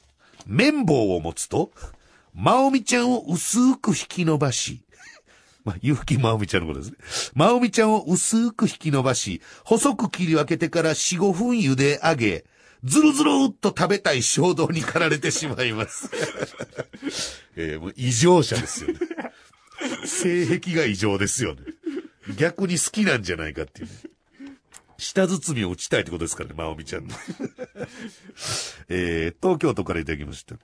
[0.47, 1.71] 綿棒を持つと、
[2.33, 4.83] まおみちゃんを薄く引き伸ばし、
[5.65, 6.97] まあ、ゆうきまおみちゃんのことですね。
[7.35, 12.45] まおみちゃんを薄く引き伸ばし、細く切り分けてから4、5分茹で上げ、
[12.83, 16.09] ずるずるっと食べたい衝動に駆られてしまいます。
[17.55, 18.99] えーもう異常者ですよね。
[20.05, 21.61] 性癖が異常ですよね。
[22.37, 23.93] 逆に好きなんじゃないかっていうね。
[24.97, 27.15] 舌包みを打ちたいってことですからね、まおみちゃんの。
[28.89, 30.55] えー、東京都からいただきました。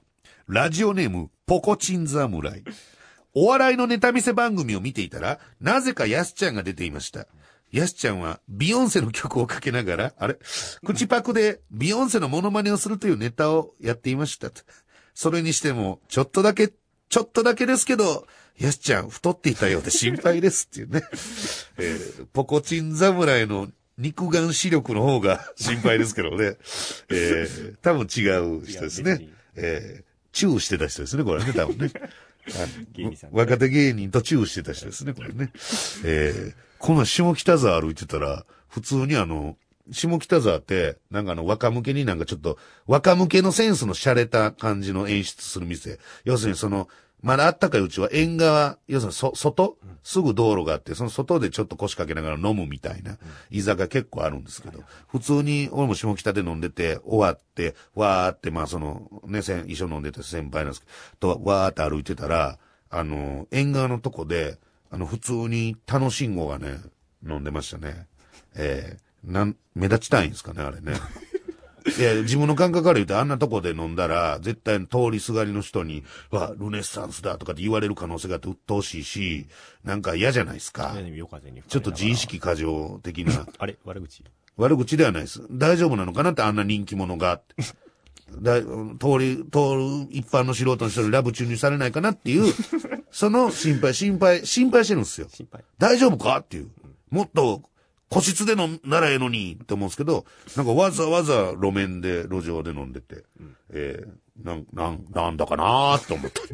[0.47, 2.63] ラジオネーム、ポコチン侍。
[3.33, 7.27] お笑いのネタ見せ番組を見ていたら、なぜかヤスちゃんが出ていました。
[7.71, 10.37] ヤスちゃんは、ビヨンセの曲をかけながら、あれ？
[10.85, 14.61] 口パクで、ビヨンセのモノマネをするというネタをやっていましたと。
[15.13, 16.69] それにしても、ちょっとだけ、
[17.09, 18.25] ちょっとだけですけど、
[18.59, 21.03] ヤスちゃん太っていたようで心配ですっていうね。
[21.77, 26.57] えーポコチン侍の肉眼視力の方が心配ですけどね。
[27.09, 28.27] えー多分違
[28.59, 29.29] う人ですね。
[29.55, 31.91] えーチューしてた人ですね、これね、多分 ね。
[33.31, 35.51] 若手芸人とチューしてた人ですね、これね。
[36.03, 39.57] えーこの下北沢歩いてたら、普通にあの、
[39.91, 45.99] 下北沢って、なんかあの、若向けになんかちょっと、若向けのセンスの洒落た感じの演出する店。
[46.23, 46.87] 要するにその、
[47.21, 49.77] まだあったかいうちは縁側、要するにそ、外？
[50.03, 53.17] すぐ道路があって、その外でちょっと腰掛けながら飲むみたいな、
[53.51, 60.87] 居酒屋結構あるんですけど、普通に俺も下北で飲んでて、終わって、わーって、まあその、ね、一緒飲んでた先輩なんですけ
[61.19, 62.57] ど、と、わーって歩いてたら、
[62.89, 64.57] あの、縁側のとこで、
[64.91, 66.77] あの、普通に楽しんごがね、
[67.27, 68.07] 飲んでましたね。
[68.55, 70.93] えー、なん、目立ちたいんですかね、あれね。
[71.97, 79.47] いや、自分の感覚から言うと、あんなとこで飲んだら、絶対通りすがりの人に、わ、ルネッサンスだとかって言われる可能性があって鬱陶しいし、
[79.83, 80.93] なんか嫌じゃないですか。
[81.67, 83.47] ちょっと自意識過剰的な。
[83.57, 84.23] あれ悪口？
[84.57, 85.41] 悪口ではないです。
[85.51, 87.41] 大丈夫なのかなってあんな人気者が。
[88.41, 88.67] だ通
[89.19, 92.53] り、通る一般の素人の人にラブ注入されないかなっていう、
[93.11, 95.27] その心配、心配、心配してるんですよ。
[95.31, 95.63] 心配。
[95.77, 96.69] 大丈夫かっていう。
[97.09, 97.63] もっと
[98.09, 100.25] 個室で飲んならええのにって思うんですけど、
[100.57, 103.23] なんかわざわざ路面で、路上で飲んでて、
[103.69, 106.53] えー、なん、なん、なんだかなーって思ったって。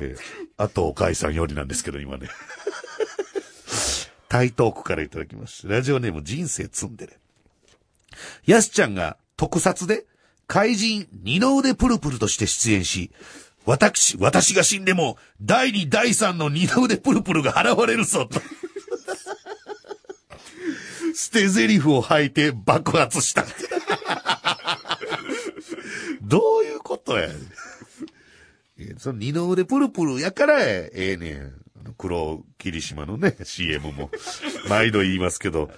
[0.02, 0.18] えー、
[0.56, 2.28] あとおかいさんよりなんですけど、今ね。
[4.28, 5.68] 台東区からいただきました。
[5.68, 7.18] ラジオネーム人生積んでれ。
[8.46, 10.06] やすちゃんが特撮で
[10.46, 13.10] 怪人二の腕プルプルとして出演し、
[13.66, 18.40] 私、私が死んでも第二第三の二の腕プルプルが現れるぞと。
[21.14, 23.46] 捨て台詞を吐いて爆発した。
[26.22, 27.34] どういうことやね
[28.98, 31.52] その二の腕プルプルやからええねん。
[31.96, 34.10] 黒霧島のね、CM も。
[34.68, 35.70] 毎度言いますけど。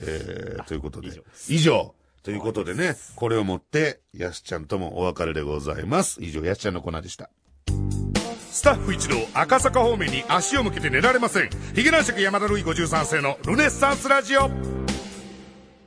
[0.00, 1.10] えー、ということで。
[1.48, 1.94] 以上。
[2.24, 6.22] ということでね、これをもって、やすちゃんともお別れでございます。
[6.22, 7.28] 以上、やすちゃんのコーナーでした。
[8.50, 11.50] スタッフ一同、赤坂方面に足を向けて寝られません。
[11.74, 14.73] ヒゲ男爵山田るい53世のルネッサンスラジオ。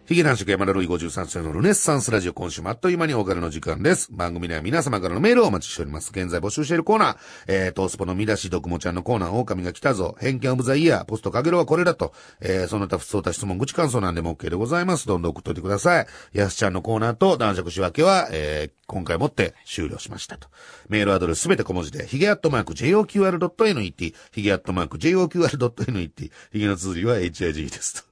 [0.07, 4.07] ヒゲ男爵山田るい53世のルネッサンスラジオ今週もあっという間にお別れの時間です。
[4.09, 6.11] 番組では皆様からのメールをお待ちしております。
[6.11, 7.17] 現在募集しているコーナー、
[7.47, 15.07] えー、トースポの見出し、ドクモちゃんのコーナー、狼が来たぞ、偏見オブザイヤー、ポストかげろはこれだと、えー、その他普通た質問、口感想なんでも OK でございます。
[15.07, 16.07] どんどん送っといてください。
[16.31, 20.47] やすちゃんのコーナーと男爵仕分けは、えー、今回もって終了しましたと。
[20.87, 28.05] メールアドレスすべて小文字で、ヒゲアットマーク JOQR.net、ヒゲアットマーク JOQR.net、ヒゲの綴りは HIG です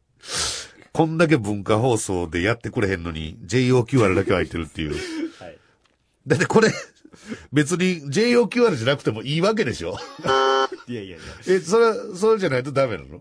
[0.70, 0.75] と。
[0.96, 4.92] こんだけ文化放送でやってくれへんのに、JOQR だけは入ってるっていう。
[4.92, 5.58] はい。
[6.26, 6.70] だってこれ、
[7.52, 9.98] 別に JOQR じゃなくてもいいわけでしょ
[10.88, 11.26] いやいやいや。
[11.50, 13.20] え、それ、それじゃないとダメなの？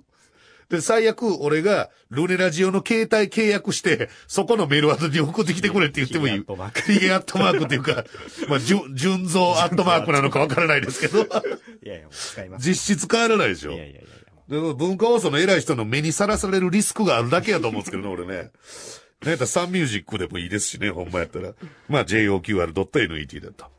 [0.69, 6.45] で、最悪、俺が、ルネラジオの携帯契約して、そこのメールアドに送ってきてくれって言ってもいい。
[6.45, 8.05] ヒゲアットマークヒゲアットマークっていうか、
[8.49, 11.27] まあ、じゅ、純蔵アットマークなのかわからないですけど、い
[11.83, 12.69] やいや、使います。
[12.69, 14.01] 実質変わらないでしょいやいやいや
[14.49, 18.51] 文化放送の偉い人の目にさらされるリスクがあるだけやと思うんですけどね、俺ね。
[19.23, 21.53] なんやったらサンミュージックでもいいですしね、ほんまやったら。
[21.89, 23.73] まあ、JOQR.net だと。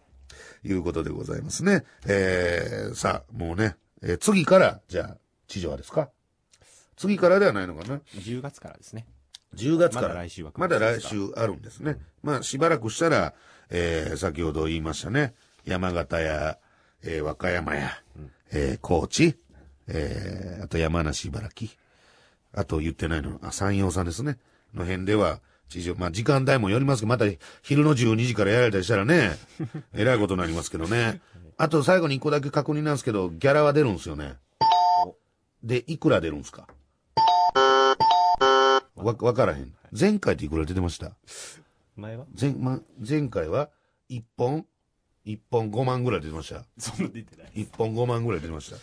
[0.64, 1.84] いうことでございますね。
[2.08, 6.10] えー、さあ、もうね、えー次から、じゃあ、地上波ですか？
[6.96, 9.06] 次からではないのかな？10月からですね。
[9.56, 10.08] 10月から。
[10.08, 11.98] まだ来週はまだ来週あるんですね。
[12.24, 13.36] まあ、しばらくしたら、
[13.70, 15.36] えー、先ほど言いましたね。
[15.66, 16.58] 山形や、
[17.04, 17.92] えー、和歌山や、
[18.52, 19.38] えー、高知、
[19.88, 21.72] えー、あと山梨、茨城。
[22.54, 24.38] あと言ってないの、あ、山陽さんですね。
[24.74, 27.26] の辺では、地上、まあ、時間帯もよりますけど、また
[27.64, 29.32] 昼の12時からやられたりしたらね、
[29.94, 31.22] えらいことになりますけどね。
[31.58, 34.36] あと最後に一個だけ確認なんですけど、ギャラは出るんですよね。
[35.64, 36.68] で、いくら出るんですか？
[38.96, 39.74] わ、わからへん。
[39.98, 41.12] 前回っていくら出てました？
[41.96, 42.26] 前は？
[42.40, 43.70] 前、ま、前回は、
[44.10, 44.66] 1本
[45.26, 46.66] ?1 本5万ぐらい出てました。
[46.78, 47.52] そんな出てない。
[47.56, 48.78] 1本5万ぐらい出てました。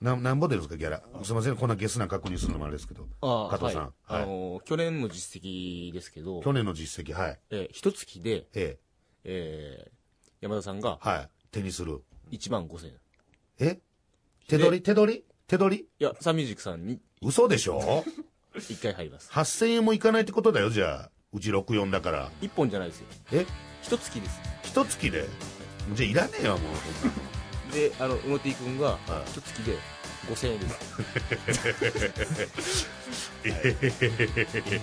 [0.00, 1.02] な、なんぼ出るんですか、ギャラ。
[1.24, 3.06] すいません、こんなゲスな確認するのもあれですけど。
[3.20, 3.82] あ加藤さん。
[3.82, 4.22] はいはい。
[4.22, 7.38] あのー去年の実績ですけど、去年の実績、はい。
[7.50, 8.78] えー一月で、え
[9.24, 9.92] えー
[10.40, 11.28] 山田さんがえ、はい。
[11.50, 12.00] 手にする。
[12.30, 12.92] 1万5000円。
[12.92, 12.94] い
[13.58, 13.80] え？
[14.46, 14.82] 手取り？
[14.82, 15.24] 手取り？
[15.48, 15.86] 手取り？
[15.98, 18.04] や、サンミュージックさんに嘘でしょ？
[18.54, 19.30] 1回入ります。
[19.32, 21.10] ?8000 円もいかないってことだよ、じゃあ。
[21.32, 22.30] うち64だから。
[22.40, 23.06] 1本じゃないですよ。
[23.32, 23.46] え？
[23.82, 24.40] 一月です。
[24.62, 25.24] 一月で？
[25.94, 26.72] じゃあいらねえよ、もう。
[27.72, 29.30] で、あの、宇野 T 君がはい。
[29.30, 29.76] 一月で
[30.28, 30.68] 5000円で
[32.62, 32.88] す。
[33.44, 34.80] えへへへへへ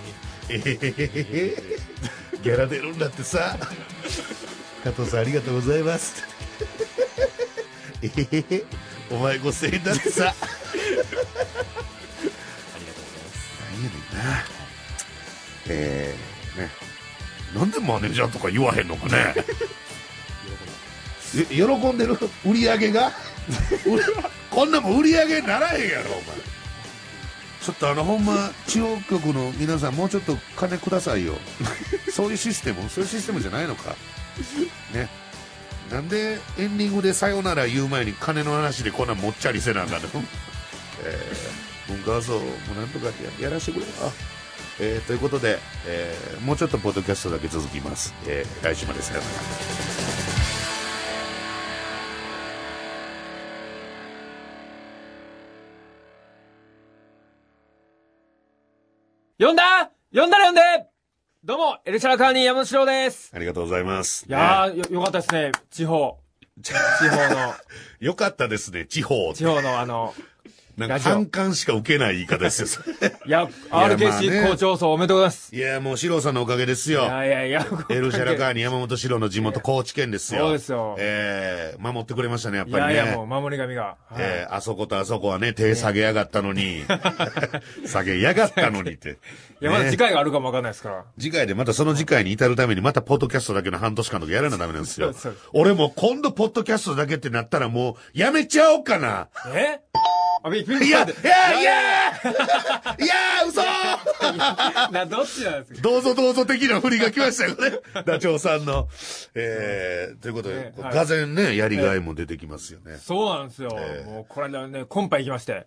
[0.48, 1.56] えへへへ
[2.42, 3.56] ギャラ出るんだってさ。
[4.84, 6.24] 加藤さんありがとうございます。
[8.02, 8.64] えへへへ
[9.10, 10.32] お前5000円だってさ。
[10.32, 10.34] あ
[10.88, 11.36] りがとうござい
[13.22, 13.50] ます。
[13.72, 14.44] 何やねんな
[15.68, 16.70] えー、ね。
[17.54, 19.34] なんでマネージャーとか言わへんのかね。
[19.36, 19.44] え
[21.44, 23.12] 喜んでる売り上げが
[24.50, 26.22] こんなもん売り上げにならへんやろお前。
[27.60, 31.34] ちょっとあのほんま地方局の皆さんもうちょっと金くださいよ。
[32.10, 33.96] そういうシステムそういうシステムじゃないのか。
[34.94, 35.08] ね。
[35.90, 40.08] なんでエンディングでさよなら言う前に金の話でこんなもっちゃりせなあかんの？
[41.04, 42.40] えー、文化放送も
[42.74, 43.12] なんとかや
[43.48, 44.10] やらしてくれあ
[44.80, 49.95] えーということで、えーもうちょっとポッドキャストだけ続きます、えー来週までさよなら。
[59.38, 60.60] 呼んだ呼んだら呼んで
[61.44, 63.30] どうも、エルシャラカーニー山城です。
[63.34, 64.24] ありがとうございます。
[64.26, 65.52] いやー、よ、よかったですね。
[65.70, 66.18] 地方。
[66.62, 67.54] 地方の、
[68.00, 69.34] よかったですね、地方。
[69.34, 70.14] 地方のあの、
[70.76, 72.84] なんか反感しか受けない言い方ですよ。
[73.26, 75.56] いや、RKC 校長層おめでとうございます。
[75.56, 77.04] いや、もう、四郎さんのおかげですよ。
[77.04, 80.40] いやいやいや、エルシャラカーニ山本四郎の地元、高知県ですよ。
[80.42, 82.94] そうですよえー、守ってくれましたね、やっいぱりね。
[82.94, 83.82] やいや、もう守り神が。
[83.82, 86.84] はいえー、あそことあそこはね、手下げやがったのに、
[87.86, 89.16] 下げやがったのにって。
[89.62, 91.04] いや、まだね次回があるかもわかんないですから。
[91.18, 95.14] 次回でまたその次回に至るためにまたポッドキャストだけの半年間とかやらなダメなんですよ。
[95.54, 99.28] 俺もう今度ポッドキャストだけってなったらもうやめちゃおうかな。
[99.54, 99.80] え？
[100.42, 101.04] あ、いや、いや、いや
[101.60, 103.14] いや
[103.46, 103.62] 嘘
[104.92, 105.80] な、どっちなんですか？
[105.82, 107.78] どうぞどうぞ的な振りが来ましたよね。
[108.06, 108.88] ダチョウさんの。
[109.34, 112.96] えー、ということで、がぜんね、やりがいも出てきますよね。
[112.98, 113.70] そうなんですよ。
[113.78, 115.66] ええもう、これ間ね、コンパ行きまして。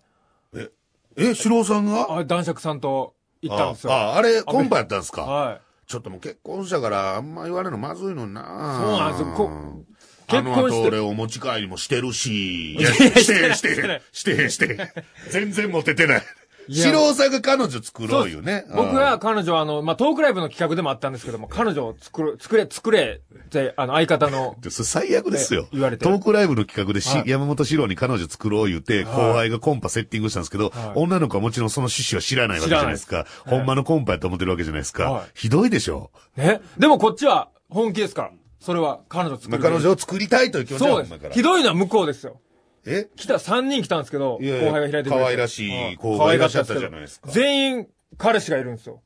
[1.16, 2.06] え、四郎さんが？
[2.18, 3.92] あ、男爵さんと行ったんですよ。
[3.92, 5.22] あ、ああれ、コンパやったんですか？
[5.22, 5.60] はい。
[5.86, 8.42] ちょっともう結婚したから、あんま言われるのまずいのにな
[8.80, 9.84] そうなんですよ
[10.30, 12.74] 結婚して後俺お持ち帰りもしてるし。
[12.74, 14.88] いや、してへん、ししててへんしてへん、してへん。
[15.30, 16.22] 全然モテてない。
[16.68, 18.64] いや四郎さんが彼女作ろうよね。
[18.72, 25.68] 僕は彼女はあの、まあ、トークライブの企画でもあったんですけども、彼女を作る、作れ、作れって、あの、相方の、 最悪ですよえ。
[25.72, 33.10] 言われてトークライブの企画でし、はい山本四郎に彼女作ろう言うて、後輩がコンパセッティングしたんですけど、はい女の子はもちろんその趣旨は知らないわけじゃないですか。
[33.10, 35.10] 知らないほんまのコンパやと思ってるわけじゃないですか。
[35.10, 36.10] はいひどいでしょ。
[36.36, 36.60] ね。
[36.78, 38.30] でもこっちは本気ですから。
[38.60, 39.64] それは彼女作まあ、る。
[39.64, 41.32] 彼女を作りたいという気持ちはそうです。
[41.32, 42.40] ひどいのは向こうですよ。
[42.86, 43.08] え？
[43.16, 45.22] 来た3人来たんですけど、いやいや後輩が開いてくれて。
[45.22, 47.86] 可愛らしいはい後輩いらっしゃったじゃないですか全員
[48.16, 49.02] 彼氏がいるんですよ。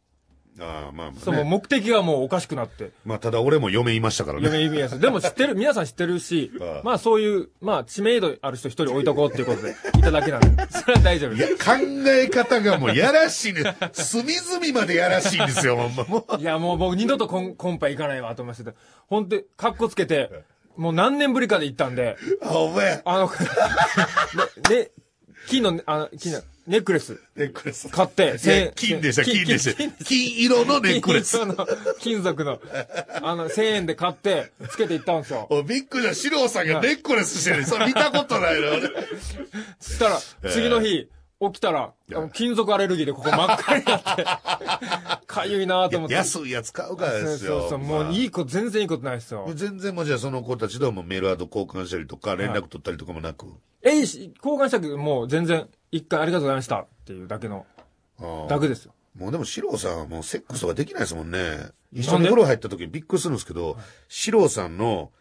[0.60, 1.44] ああ、まあまあ、ね。
[1.44, 2.92] 目的がもうおかしくなって。
[3.04, 4.46] まあ、ただ俺も嫁いましたからね。
[4.46, 5.00] 嫁意味やす。
[5.00, 11.64] でも知ってる、皆さん知ってるし ああ、まあそういう、まあ知名度ある人一人置いとこうっていうことで、いただけなんで、 それは大丈夫いや、です。
[11.64, 11.72] 考
[12.06, 13.76] え方がもうやらしいね。
[13.92, 16.04] 隅々までやらしいんですよ、ほんま。
[16.04, 16.40] もう。
[16.40, 18.76] いや、もう僕二度とコンコンパ行かないわと思いましたけど、
[19.08, 20.30] 本当に、カッコつけて、
[20.76, 23.02] もう何年ぶりかで行ったんで、あ、お前。
[23.04, 23.30] あの、
[24.70, 24.90] ね、ね、
[25.48, 27.88] 金の、あの、金の、ネックレスネックレス。
[27.90, 28.38] 買って、
[28.74, 29.92] 金でした、金でした金。
[30.04, 31.38] 金色のネックレス。
[31.38, 31.66] 金色の
[32.00, 32.60] 金属の、
[33.22, 35.46] あの、1000円で買って、つけて行ったんですよ。
[35.50, 37.64] おビッグな四郎さんがネックレスしてる。
[37.64, 38.68] それ見たことないの。
[38.68, 38.80] 俺
[39.78, 41.10] そしたら、次の日、
[41.40, 41.92] 起きたら、
[42.32, 44.24] 金属アレルギーでここ真っ赤になって、
[45.26, 46.14] かゆいなと思って。
[46.14, 47.60] 安いやつ買うからそうですよ。
[47.60, 49.46] そうそう、もういいこと、全然いいことないですよ。
[49.54, 53.46] 全然もうじゃあその子たちともメールアド交換したりとか、連絡取ったりとかもなく？
[53.82, 57.66] えいし、交換したけど、もう全然、一回ありがとうございましたっていうだけの、
[58.48, 58.92] だけですよ。
[59.16, 61.38] もうでも、四郎さんはもうセックスとかできないですもんね。
[61.92, 63.78] 一緒に風呂入った時にびっくりするんですけど、
[64.08, 65.12] 四郎さんの、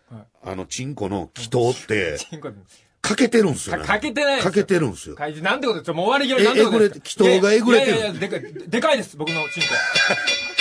[0.44, 2.18] あの、チンコの気筒って、
[3.04, 3.88] かけてるんですよかね。
[3.88, 5.16] かけてないかけてるんですよ。
[5.16, 5.94] なんてことですよ。
[5.94, 10.53] もう終わり際えなんてことですかえぐれて祈祷がえぐれてるいやいやいや、でかい、でかいです、僕のチンコ。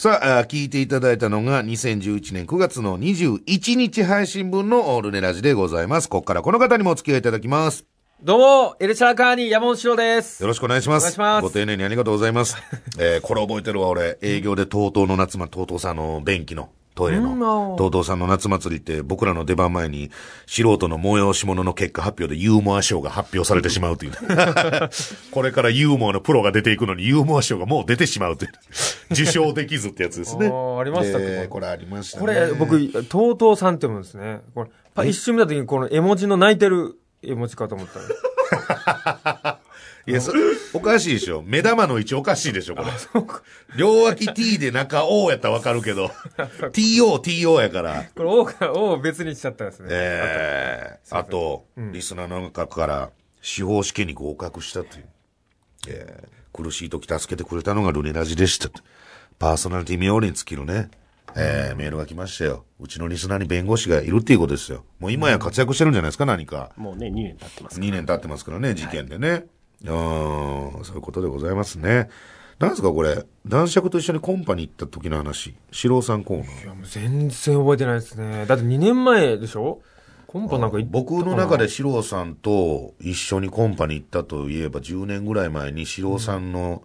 [0.00, 6.08] さあ、あ聞いていただいたのが2011年9月の21日配信分のオールネラジでございます。
[6.08, 7.84] ここからこの方にもお付き合いいただきます。
[8.22, 10.42] どうも、エルシャラカーニ山本翔です。
[10.42, 11.02] よろしくお願いします。
[11.02, 12.56] お願いしますご丁寧にありがとうございます。
[12.98, 14.16] えー、これ覚えてるわ、俺。
[14.22, 16.70] 営業で TOTO の夏祭り、TOTO さんの電気の。
[16.94, 17.80] トイレうんのあ。
[17.80, 20.10] ー TOTO さんの夏祭りって僕らの出番前に
[20.46, 24.12] 素人の催し物の結果発表でユーモア賞が発表されてしまうという。
[25.30, 28.50] これからユーモアのプロが出ていくのにユーモア賞がもう出てしまうという。
[29.12, 30.46] 受賞できずってやつですね。
[30.46, 31.26] あーありましたっけ？
[31.28, 32.20] えーこれありましたね。
[32.20, 34.40] これ、僕、とうとうさんって読むんですね。
[34.54, 38.04] これ、パ一瞬見た時にこの絵文字の泣いてる絵文字かと思ったら。
[40.10, 40.40] いや、それ、
[40.74, 41.42] おかしいでしょ。
[41.46, 42.88] 目玉の位置おかしいでしょ、これ。
[43.76, 46.10] 両脇 T で中 O やったらわかるけど、
[46.72, 48.04] TO、TO やから。
[48.14, 49.88] これ、O が、O を別にしちゃったんですね。
[49.90, 53.10] ええあと、リスナーの中から、
[53.42, 55.04] 司法試験に合格したという。
[55.88, 58.82] えー苦しい時助けてくれたのがルネラジでしたと。
[59.38, 60.90] パーソナリティ冥利に尽きるね。
[61.36, 62.64] えーメールが来ましたよ。
[62.80, 64.84] うちのリスナーに弁護士がいるっていうことですよ。
[64.98, 66.72] もう今や活躍してるんじゃないですか、何か。
[66.76, 67.78] もうね、2年経ってます。
[67.80, 69.44] 2年経ってますからね、事件でね。
[69.82, 72.08] うん、そういうことでございますね。
[72.58, 73.24] なんですか、これ？
[73.46, 75.54] 男爵と一緒にコンパに行った時の話。
[75.72, 76.64] 四郎さんコーナー。
[76.64, 78.44] いやもう全然覚えてないですね。
[78.46, 79.80] だって2年前でしょ？
[80.26, 86.84] コンパなんか行った僕の中で四郎さんと一緒にコンパに行ったといえば10年ぐらい前に四郎さんの、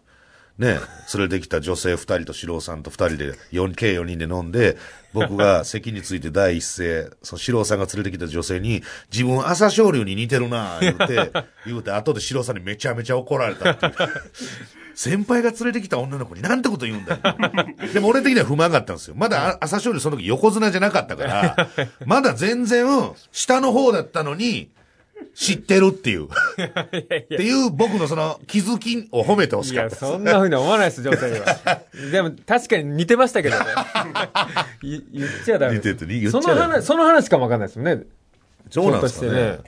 [0.57, 0.79] ね、
[1.13, 4.77] 連れてきた女性2人と四郎さんと2人で、4計4人で飲んで、
[5.13, 8.81] 僕が席について第一声、その四郎さんが連れてきた女性に、
[9.11, 11.31] 自分朝青龍に似てるな言うて、
[11.67, 13.93] 言うて、後で四郎さんにめちゃめちゃ怒られたっていう。
[14.95, 17.21] 先輩が連れてきた女の子になんてこと言うんだよ。
[17.93, 19.15] でも俺的には不満があったんですよ。
[19.17, 21.69] まだあ朝青龍その時横綱じゃなかったから、
[22.05, 22.87] まだ全然
[23.33, 24.69] 下の方だったのに、
[25.33, 26.25] 知ってるっていう。
[26.27, 30.11] っていう僕のその気づきを褒めてほしいや、かったです。
[30.11, 31.81] そんな風には思わないです、状態には。
[32.11, 33.65] でも、確かに似てましたけどね。
[34.83, 35.87] い言っちゃダメです。
[35.89, 38.03] 似てて言っちゃダメその話、その話かもわかんないですもんね。
[38.69, 39.59] そうなんですかね。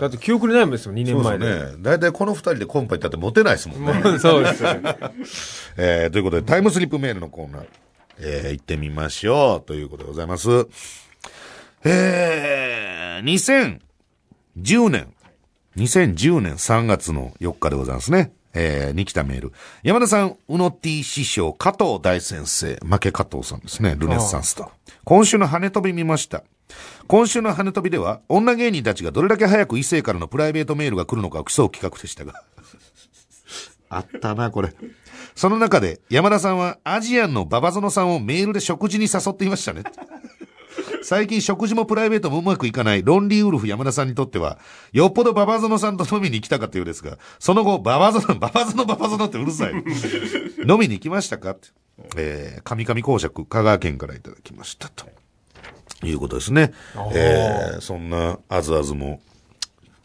[0.00, 1.44] だって記憶にないもんですよ、2年そう前で。
[1.44, 1.78] ですね。
[1.82, 4.18] 大体この二人でコンパ行ったってモテないですもんね。
[4.18, 4.96] そうですよね。
[5.76, 7.66] えー、ということで、タイムスリップメールのコーナー、
[8.18, 9.66] えー、行ってみましょう。
[9.66, 10.48] ということでございます。
[11.84, 13.24] えー、
[14.56, 15.14] 2010年、
[15.76, 18.32] 2010年3月の4日でございますね。
[18.54, 19.52] えー、に来たメール。
[19.82, 23.94] 山田さん、うの T 師匠、加藤大先生、負け加藤さんですね。
[23.98, 24.70] ルネッサンスと。
[25.04, 26.42] 今週の羽飛び見ました。
[27.06, 32.42] 今週の羽飛びでは、女芸人たちがどれだけ早く異性からのプライベートメールが来るのかを競う企画でしたが。
[33.90, 34.72] あったな、これ。
[35.34, 39.82] その中で、山田さんはアジアンの馬場園さんをメールで食事に誘っていましたね。
[41.06, 44.58] 最近食事もプライベートもうまくいかないロンリーウルフ山田さんにとっては、
[44.92, 49.72] よっぽど馬場園さんと飲みに行きたかったようですが、その後、馬場園、馬場園、馬場園ってうるさい。
[50.68, 51.52] 飲みに行きましたか？
[51.52, 51.68] って。
[52.16, 55.06] えー、神々公爵、香川県からいただきましたと。
[56.02, 56.72] いうことですね。
[57.14, 59.20] えー、そんな、あずあずも、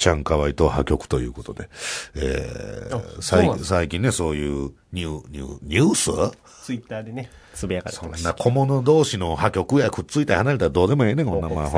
[0.01, 1.69] ちゃんかわいと破局ということで、
[2.15, 6.35] えー、最最近ね、そういうニュー、ニュー、ニュース？
[6.65, 8.29] ツイッターでね、つぶやかれてそんました。
[8.29, 11.69] な小物同士の破局やくっついて離れたらどうでもええねん、こんなもん。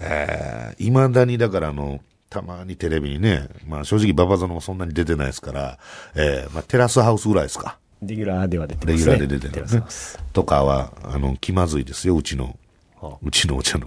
[0.00, 5.78] えー、未だにだからあの、たまにテレビにね、まあ正直ババゾノもそんなに出てないですから、
[6.16, 7.78] えー、まあテラスハウスぐらいですか。
[8.02, 9.12] レギュラーでは出てますね。
[9.12, 9.86] レギュラーで出てるね。
[10.32, 12.58] とかは、あの、気まずいですよ、うちの、
[13.00, 13.86] はうちのお茶の。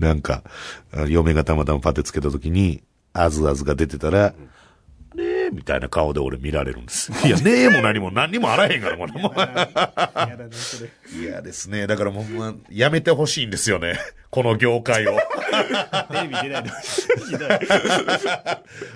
[0.00, 0.42] なんか、
[0.92, 2.82] あ嫁がたまたまパテつけた時に、
[3.12, 4.34] あずあずが出てたら、
[5.14, 7.12] ねえ、みたいな顔で俺見られるんです。
[7.26, 9.12] いや、ねえも何も何にもあらへんから、これ。
[9.12, 9.34] もう
[11.20, 11.86] 嫌ですね。
[11.86, 13.98] だからもう、まあ、やめてほしいんですよね。
[14.30, 15.18] この業界を。
[16.10, 17.06] テレビ出ないでほしい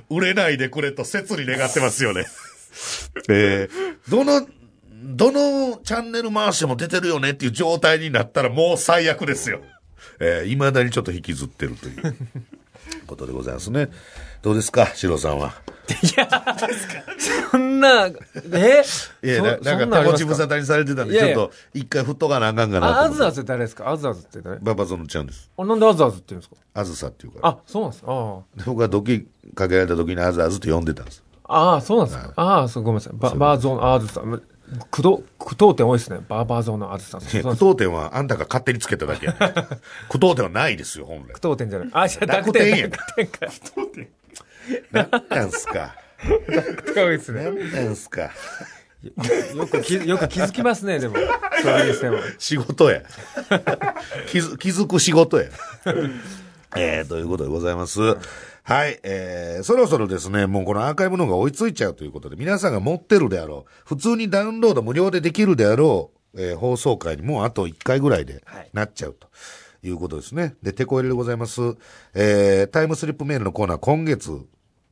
[0.08, 2.24] 売れないでくれと切に願ってますよね。
[3.28, 4.46] えー、どの、
[5.02, 9.60] どのチャンネル回しても出てるよねっていう状態になったらもう最悪ですよ。
[10.20, 12.16] えー、未だにちょっと引きずってるという
[13.06, 13.88] ことでございますね。
[14.42, 15.54] どうですか、シロさんは？
[17.50, 18.10] そんな、え？
[19.22, 23.24] いや、そななんか手持ち無沙汰にされてたんで、いやいやちょっと一回振っとかなあかんかなとあ、思って。
[23.24, 23.90] あずあずって誰ですか？
[23.90, 24.58] あずあずって誰？
[24.60, 25.50] ババゾノちゃんです。
[25.56, 26.56] あ、なんであずあずって言うんですか？
[26.74, 27.48] あずさっていうから。
[27.48, 31.22] あ、そうなんですかあ僕がドキかけられた時にあずあずと呼んでたんです。
[31.44, 33.12] あ、あそうなんですかああ、そう、ごめんなさい。
[33.16, 34.42] ババーゾーン、あずさん。
[34.90, 36.18] 苦闘、苦闘点多いですね。
[36.28, 37.20] バーバーゾーンのあずさん。
[37.22, 39.38] いやそう句読点はあんたが勝手につけただけや、ね。
[40.08, 41.40] 句読点はないですよ、本来苦。
[41.40, 41.88] 闘点じゃない。
[41.92, 43.46] あ、じゃあ濁点や点か。
[44.92, 45.94] なんなんすか？
[46.94, 47.44] 高いですね。
[47.44, 48.30] なんなんすか？
[49.54, 51.16] よく気、よく気づきますね、でも。
[51.62, 52.18] それにしても。
[52.38, 53.02] 仕事や。
[54.28, 55.48] 気づ気づく仕事や。
[56.76, 58.00] えー、ということでございます。
[58.66, 68.42] はい、えー、そろそろですね、もうこのアーカイブの方が追いついちゃうということで、皆さんが持ってるであろう、普通にダウンロード無料でできるであろう、えー放送回にもうあと1回ぐらいで
[68.72, 69.28] なっちゃうと。
[69.86, 70.54] いうことですね。
[70.62, 71.60] で、手こ入れでございます。
[72.14, 74.30] えー、タイムスリップメールのコーナー今月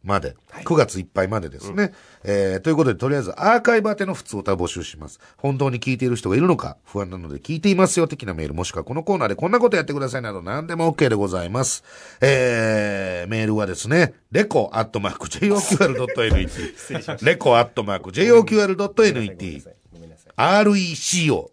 [0.04, 0.34] まで、
[0.64, 1.92] 9月いっぱいまでですね。
[2.24, 5.20] えー、ということで、とりあえずアーカイブ宛ての普通歌募集します。
[5.36, 11.84] 本当に聞いている人がいるのか、不安なので聞いていますよ的なメール、もしくはこのコーナーでこんなことやってくださいなど何でも OK でございます。
[12.20, 17.22] えー、メールはですね、レコアットマーク JOQR.net。
[17.24, 19.82] レコアットマーク JOQR.net。
[20.36, 21.51] RECO。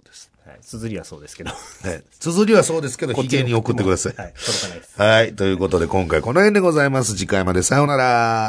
[0.61, 1.51] 綴りはそうですけど。
[1.51, 2.03] はい。
[2.19, 4.13] 綴りはそうですけど、ヒゲに送ってください。
[4.15, 4.33] はい。
[4.33, 5.01] 届かないです。
[5.01, 5.33] はい。
[5.35, 7.15] ということで今回この辺でございます。
[7.15, 8.47] 次回までさようなら。